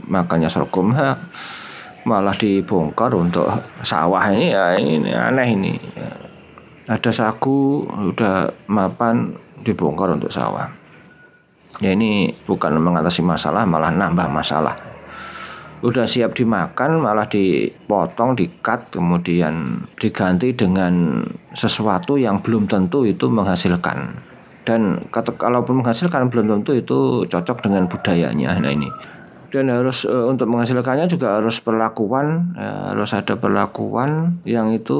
[0.09, 1.17] makannya sorghum ha,
[2.05, 3.47] malah dibongkar untuk
[3.87, 6.32] sawah ini ya ini aneh ini ya.
[6.93, 9.33] Ada sagu udah mapan
[9.65, 10.69] dibongkar untuk sawah.
[11.81, 14.77] Ya ini bukan mengatasi masalah malah nambah masalah.
[15.83, 21.25] Udah siap dimakan malah dipotong dikat kemudian diganti dengan
[21.57, 24.15] sesuatu yang belum tentu itu menghasilkan.
[24.63, 28.63] Dan kalaupun menghasilkan belum tentu itu cocok dengan budayanya.
[28.63, 28.87] Nah ini
[29.53, 34.97] dan harus e, untuk menghasilkannya juga harus perlakuan ya, harus ada perlakuan yang itu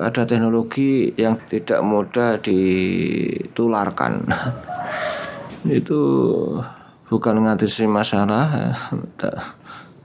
[0.00, 4.24] ada teknologi yang tidak mudah ditularkan.
[5.68, 6.00] Itu
[7.06, 8.72] bukan mengatasi masalah ya,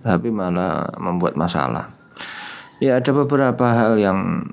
[0.03, 1.89] tapi malah membuat masalah.
[2.77, 4.51] Ya ada beberapa hal yang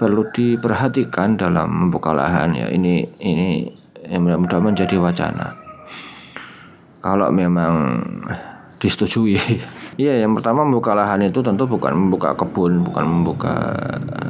[0.00, 2.56] perlu diperhatikan dalam membuka lahan.
[2.56, 3.70] Ya ini ini
[4.10, 5.54] yang mudah-mudahan menjadi wacana.
[7.04, 8.00] Kalau memang
[8.82, 9.38] disetujui.
[9.94, 13.54] Iya yang pertama membuka lahan itu tentu bukan membuka kebun bukan membuka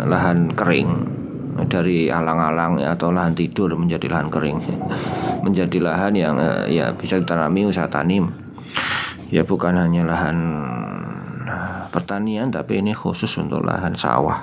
[0.05, 1.09] lahan kering.
[1.55, 4.61] Dari alang-alang ya, atau lahan tidur menjadi lahan kering.
[5.49, 8.29] Menjadi lahan yang eh, ya bisa ditanami usaha tanim.
[9.33, 10.37] Ya bukan hanya lahan
[11.95, 14.43] pertanian tapi ini khusus untuk lahan sawah.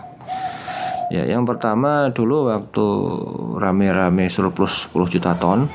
[1.12, 2.86] Ya, yang pertama dulu waktu
[3.60, 5.68] rame-rame surplus 10 juta ton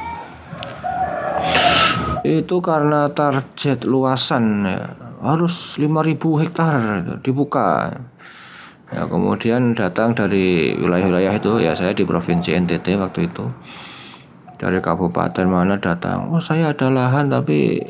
[2.27, 6.74] itu karena target luasan ya, harus 5000 hektar
[7.22, 7.95] dibuka.
[8.87, 13.47] Ya, kemudian datang dari wilayah-wilayah itu ya saya di provinsi NTT waktu itu.
[14.57, 17.83] Dari kabupaten mana datang, "Oh, saya ada lahan tapi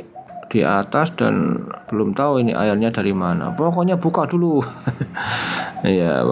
[0.47, 3.55] di atas dan belum tahu ini airnya dari mana.
[3.55, 4.62] Pokoknya buka dulu.
[5.86, 6.24] Iya,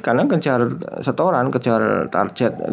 [0.00, 2.56] karena kejar setoran, kejar target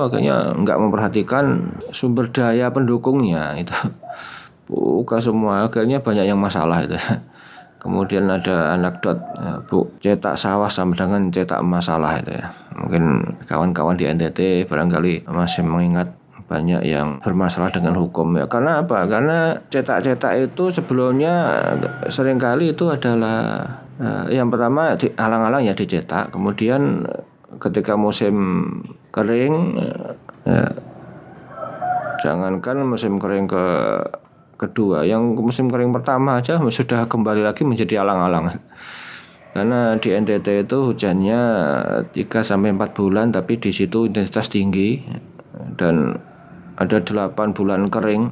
[0.00, 3.76] akhirnya nggak memperhatikan sumber daya pendukungnya itu.
[4.66, 6.98] Buka semua, akhirnya banyak yang masalah itu.
[7.78, 12.50] Kemudian ada anekdot ya, bu cetak sawah sama dengan cetak masalah itu ya.
[12.74, 13.04] Mungkin
[13.46, 16.10] kawan-kawan di NTT barangkali masih mengingat
[16.48, 18.48] banyak yang bermasalah dengan hukum ya.
[18.48, 19.04] Karena apa?
[19.04, 21.32] Karena cetak-cetak itu sebelumnya
[22.08, 23.68] sering kali itu adalah
[24.00, 26.32] uh, yang pertama alang-alang ya dicetak.
[26.32, 27.04] Kemudian
[27.60, 28.34] ketika musim
[29.12, 29.76] kering
[30.48, 30.72] ya,
[32.24, 33.64] jangankan musim kering ke
[34.58, 38.58] kedua yang musim kering pertama aja sudah kembali lagi menjadi alang-alang
[39.54, 41.40] karena di NTT itu hujannya
[42.12, 45.00] 3 sampai 4 bulan tapi di situ intensitas tinggi
[45.78, 46.18] dan
[46.78, 48.30] ada 8 bulan kering.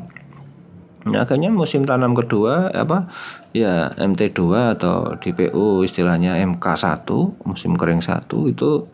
[1.07, 3.11] Nah, akhirnya musim tanam kedua apa?
[3.55, 4.41] Ya MT2
[4.79, 7.07] atau DPU istilahnya MK1
[7.47, 8.91] musim kering satu itu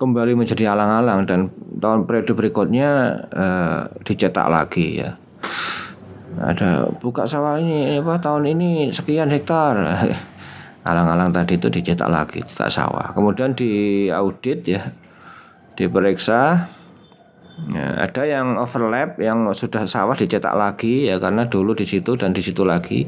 [0.00, 1.40] kembali menjadi alang-alang dan
[1.80, 2.90] tahun periode berikutnya
[3.28, 5.20] eh, dicetak lagi ya.
[6.32, 9.76] Ada buka sawah ini apa tahun ini sekian hektar.
[10.88, 13.12] Alang-alang tadi itu dicetak lagi cetak sawah.
[13.12, 14.90] Kemudian di audit ya.
[15.76, 16.72] Diperiksa
[17.70, 22.34] Ya, ada yang overlap yang sudah sawah dicetak lagi ya karena dulu di situ dan
[22.34, 23.06] di situ lagi.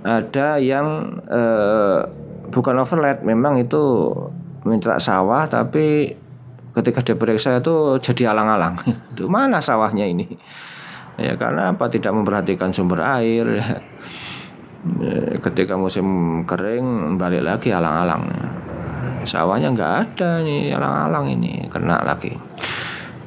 [0.00, 2.00] Ada yang eh,
[2.48, 4.14] bukan overlap, memang itu
[4.64, 6.16] minta sawah tapi
[6.72, 8.80] ketika diperiksa itu jadi alang-alang.
[9.16, 10.28] Itu mana sawahnya ini?
[11.16, 13.46] Ya karena apa tidak memperhatikan sumber air.
[14.86, 15.42] Ya.
[15.42, 16.06] Ketika musim
[16.46, 18.22] kering balik lagi alang-alang.
[19.26, 22.30] Sawahnya nggak ada nih alang-alang ini kena lagi.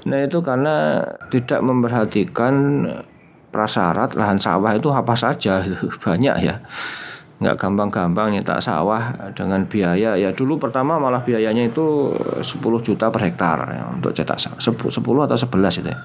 [0.10, 2.53] Nah itu karena tidak memperhatikan
[3.53, 5.62] prasyarat lahan sawah itu apa saja
[6.05, 6.55] banyak ya.
[7.39, 10.20] Nggak gampang-gampang nyetak sawah dengan biaya.
[10.20, 12.12] Ya dulu pertama malah biayanya itu
[12.43, 12.43] 10
[12.84, 15.99] juta per hektar ya, untuk cetak sawah 10 atau 11 itu ya.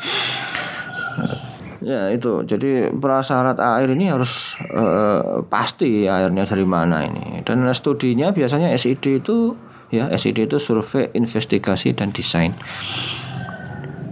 [1.83, 2.47] ya itu.
[2.47, 7.43] Jadi prasyarat air ini harus eh, pasti airnya dari mana ini.
[7.43, 9.59] Dan studinya biasanya SID itu
[9.91, 12.55] ya SID itu survei investigasi dan desain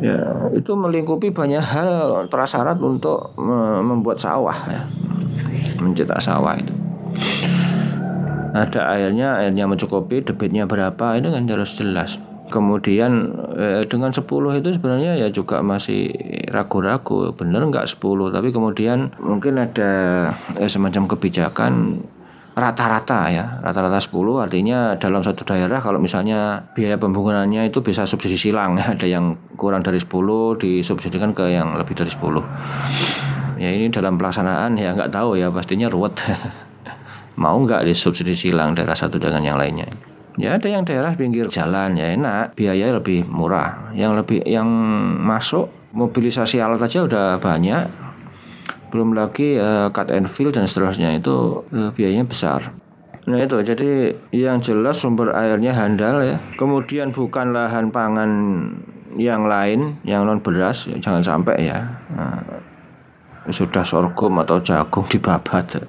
[0.02, 1.90] ya itu melingkupi banyak hal
[2.26, 4.82] prasyarat untuk membuat sawah ya.
[5.78, 6.74] Mencetak sawah itu.
[8.52, 12.20] Ada airnya airnya mencukupi debitnya berapa itu kan harus jelas.
[12.52, 14.28] Kemudian eh, dengan 10
[14.60, 16.12] itu sebenarnya ya juga masih
[16.52, 17.32] ragu-ragu.
[17.32, 19.90] Benar nggak 10 tapi kemudian mungkin ada
[20.60, 22.04] eh, semacam kebijakan
[22.52, 24.12] rata-rata ya rata-rata 10
[24.44, 28.92] artinya dalam satu daerah kalau misalnya biaya pembangunannya itu bisa subsidi silang ya.
[28.92, 34.74] Ada yang kurang dari 10 disubsidikan ke yang lebih dari 10 ya ini dalam pelaksanaan
[34.74, 36.18] ya nggak tahu ya pastinya ruwet.
[37.42, 39.88] Mau nggak disubsidi silang daerah satu dengan yang lainnya?
[40.40, 43.92] Ya ada yang daerah pinggir jalan ya enak biaya lebih murah.
[43.96, 44.68] Yang lebih yang
[45.20, 48.11] masuk mobilisasi alat aja udah banyak
[48.92, 52.76] belum lagi uh, cut and fill dan seterusnya itu uh, biayanya besar
[53.22, 56.42] Nah itu jadi yang jelas sumber airnya handal ya.
[56.58, 58.30] Kemudian bukan lahan pangan
[59.14, 61.86] yang lain yang non beras ya, jangan sampai ya.
[62.18, 62.42] Nah,
[63.54, 65.86] sudah sorghum atau jagung dibabat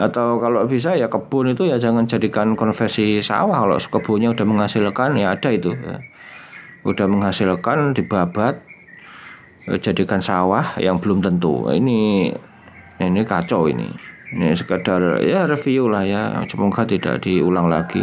[0.00, 5.12] atau kalau bisa ya kebun itu ya jangan jadikan konversi sawah kalau kebunnya udah menghasilkan
[5.20, 6.00] ya ada itu ya.
[6.88, 8.64] udah menghasilkan dibabat
[9.68, 12.32] jadikan sawah yang belum tentu ini
[12.96, 13.92] ini kacau ini
[14.32, 18.00] ini sekedar ya review lah ya semoga tidak diulang lagi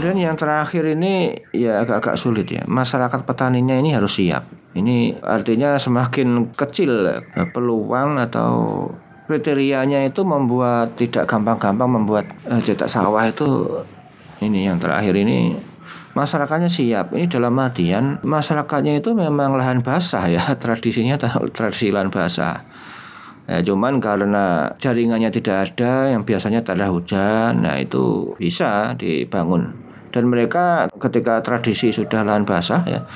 [0.00, 2.64] Kemudian yang terakhir ini ya agak-agak sulit ya.
[2.64, 4.48] Masyarakat petaninya ini harus siap.
[4.72, 7.20] Ini artinya semakin kecil
[7.52, 8.88] peluang atau
[9.30, 13.46] kriterianya itu membuat tidak gampang-gampang membuat uh, cetak sawah itu
[14.42, 15.54] ini yang terakhir ini
[16.18, 17.14] masyarakatnya siap.
[17.14, 21.14] Ini dalam artian masyarakatnya itu memang lahan basah ya tradisinya
[21.54, 22.66] tradisi lahan basah.
[23.46, 29.70] Ya, cuman karena jaringannya tidak ada yang biasanya tak ada hujan nah itu bisa dibangun.
[30.10, 33.06] Dan mereka ketika tradisi sudah lahan basah ya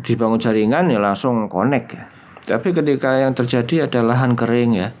[0.00, 2.13] dibangun jaringan ya langsung connect ya
[2.44, 4.92] tapi ketika yang terjadi ada lahan kering ya,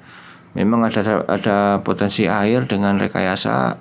[0.56, 3.80] memang ada ada potensi air dengan rekayasa.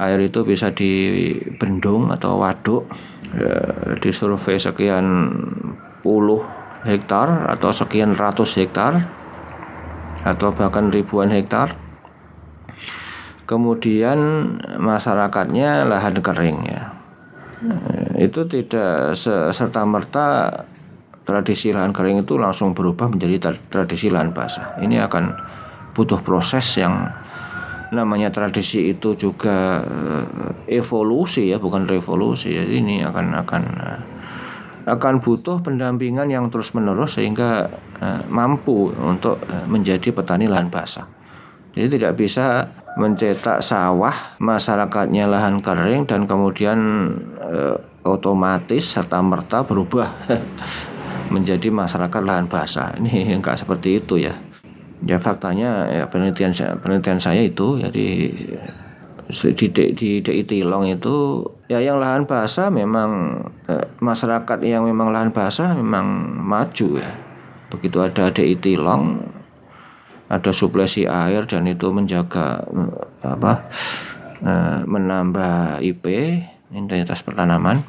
[0.00, 2.88] Air itu bisa dibendung atau waduk
[3.36, 3.52] ya,
[4.00, 5.28] disurvei sekian
[6.00, 6.40] puluh
[6.88, 9.04] hektar atau sekian ratus hektar
[10.24, 11.76] atau bahkan ribuan hektar.
[13.44, 14.18] Kemudian
[14.78, 16.96] masyarakatnya lahan kering ya.
[18.16, 19.20] Itu tidak
[19.52, 20.28] serta merta
[21.28, 24.80] tradisi lahan kering itu langsung berubah menjadi tradisi lahan basah.
[24.80, 25.24] Ini akan
[25.92, 27.10] butuh proses yang
[27.90, 32.54] namanya tradisi itu juga eh, evolusi ya, bukan revolusi.
[32.54, 34.00] Jadi ini akan akan eh,
[34.88, 37.68] akan butuh pendampingan yang terus menerus sehingga
[38.00, 41.04] uh, mampu untuk menjadi petani lahan basah.
[41.76, 42.64] Jadi tidak bisa
[42.96, 46.80] mencetak sawah masyarakatnya lahan kering dan kemudian
[48.02, 50.10] otomatis serta merta berubah
[51.30, 52.98] menjadi masyarakat lahan basah.
[52.98, 54.34] Ini enggak seperti itu ya.
[55.00, 56.52] Ya faktanya ya penelitian
[56.84, 58.06] penelitian saya itu jadi
[59.30, 59.66] di
[59.96, 65.72] di DI Tilong itu ya yang lahan basah memang eh, masyarakat yang memang lahan basah
[65.72, 66.04] memang
[66.44, 67.10] maju ya.
[67.72, 69.24] Begitu ada DI Tilong
[70.30, 72.92] ada suplesi air dan itu menjaga eh,
[73.24, 73.52] apa
[74.44, 76.04] eh, menambah IP
[76.74, 77.82] intensitas pertanaman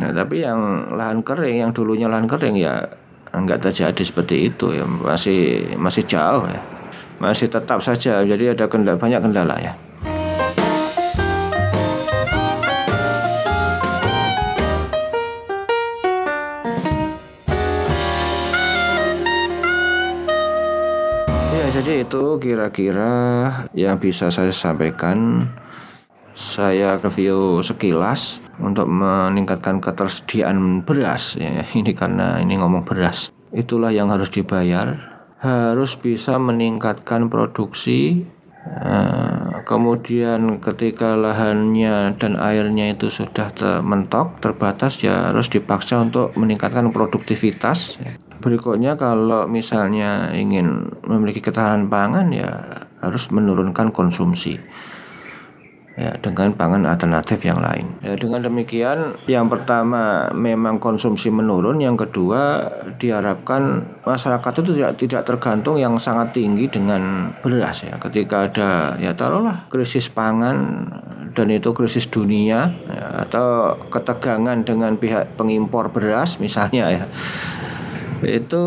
[0.00, 2.88] Nah, tapi yang lahan kering, yang dulunya lahan kering ya
[3.36, 6.56] enggak terjadi seperti itu ya, masih masih jauh ya.
[7.20, 9.76] Masih tetap saja jadi ada kendala, banyak kendala ya.
[21.52, 23.12] Ya, jadi itu kira-kira
[23.76, 25.44] yang bisa saya sampaikan.
[26.40, 31.64] Saya review sekilas untuk meningkatkan ketersediaan beras ya.
[31.64, 33.32] Ini karena ini ngomong beras.
[33.50, 34.96] Itulah yang harus dibayar.
[35.40, 38.28] Harus bisa meningkatkan produksi
[38.60, 43.50] uh, kemudian ketika lahannya dan airnya itu sudah
[43.80, 47.96] mentok terbatas ya harus dipaksa untuk meningkatkan produktivitas.
[48.40, 54.60] Berikutnya kalau misalnya ingin memiliki ketahanan pangan ya harus menurunkan konsumsi
[56.00, 57.84] ya dengan pangan alternatif yang lain.
[58.00, 65.22] Ya, dengan demikian yang pertama memang konsumsi menurun, yang kedua diharapkan masyarakat itu tidak tidak
[65.28, 68.00] tergantung yang sangat tinggi dengan beras ya.
[68.00, 70.88] Ketika ada ya taruhlah krisis pangan
[71.36, 77.04] dan itu krisis dunia ya, atau ketegangan dengan pihak pengimpor beras misalnya ya.
[78.24, 78.64] Itu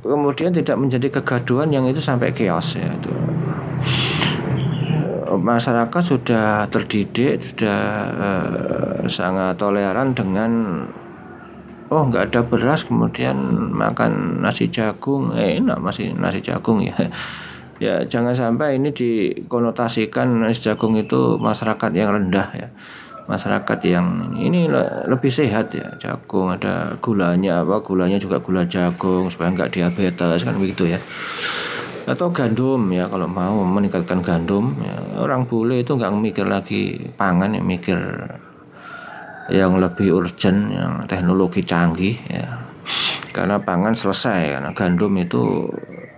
[0.00, 3.10] kemudian tidak menjadi kegaduhan yang itu sampai chaos ya itu
[5.38, 7.80] masyarakat sudah terdidik sudah
[8.12, 10.52] uh, sangat toleran dengan
[11.92, 13.36] oh nggak ada beras kemudian
[13.72, 15.36] makan nasi jagung.
[15.36, 16.96] Eh enak masih nasi jagung ya.
[17.76, 22.68] Ya jangan sampai ini dikonotasikan nasi jagung itu masyarakat yang rendah ya.
[23.28, 24.64] Masyarakat yang ini
[25.04, 25.92] lebih sehat ya.
[26.00, 31.04] Jagung ada gulanya apa gulanya juga gula jagung supaya nggak diabetes kan begitu ya
[32.06, 37.58] atau gandum ya kalau mau meningkatkan gandum ya, orang bule itu nggak mikir lagi pangan
[37.58, 37.98] ya mikir
[39.50, 42.46] yang lebih urgent yang teknologi canggih ya.
[43.34, 45.66] Karena pangan selesai karena gandum itu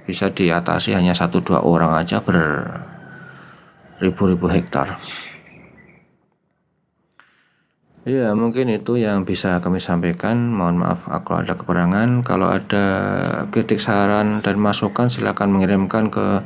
[0.05, 2.21] bisa diatasi hanya satu dua orang aja
[3.97, 5.01] beribu-ribu hektar
[8.09, 10.49] Ya, mungkin itu yang bisa kami sampaikan.
[10.49, 12.25] Mohon maaf kalau ada kekurangan.
[12.25, 12.87] Kalau ada
[13.53, 16.41] kritik saran dan masukan silakan mengirimkan ke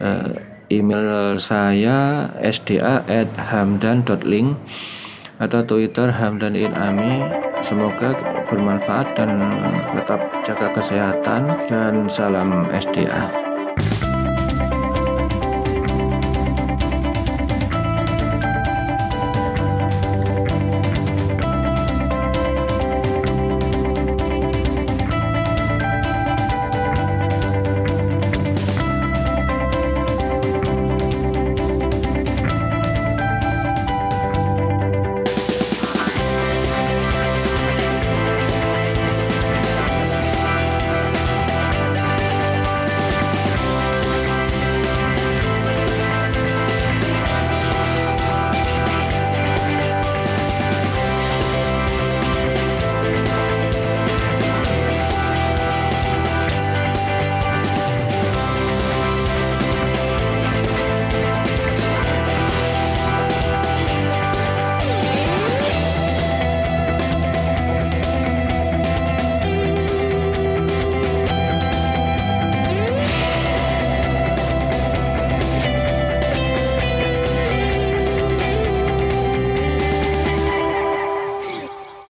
[0.00, 0.40] eh,
[0.72, 4.56] email saya sda@hamdan.link
[5.36, 7.28] atau Twitter Hamdan Inami.
[7.60, 8.16] Semoga
[8.48, 9.36] bermanfaat dan
[10.00, 13.49] tetap jaga kesehatan dan salam SDA.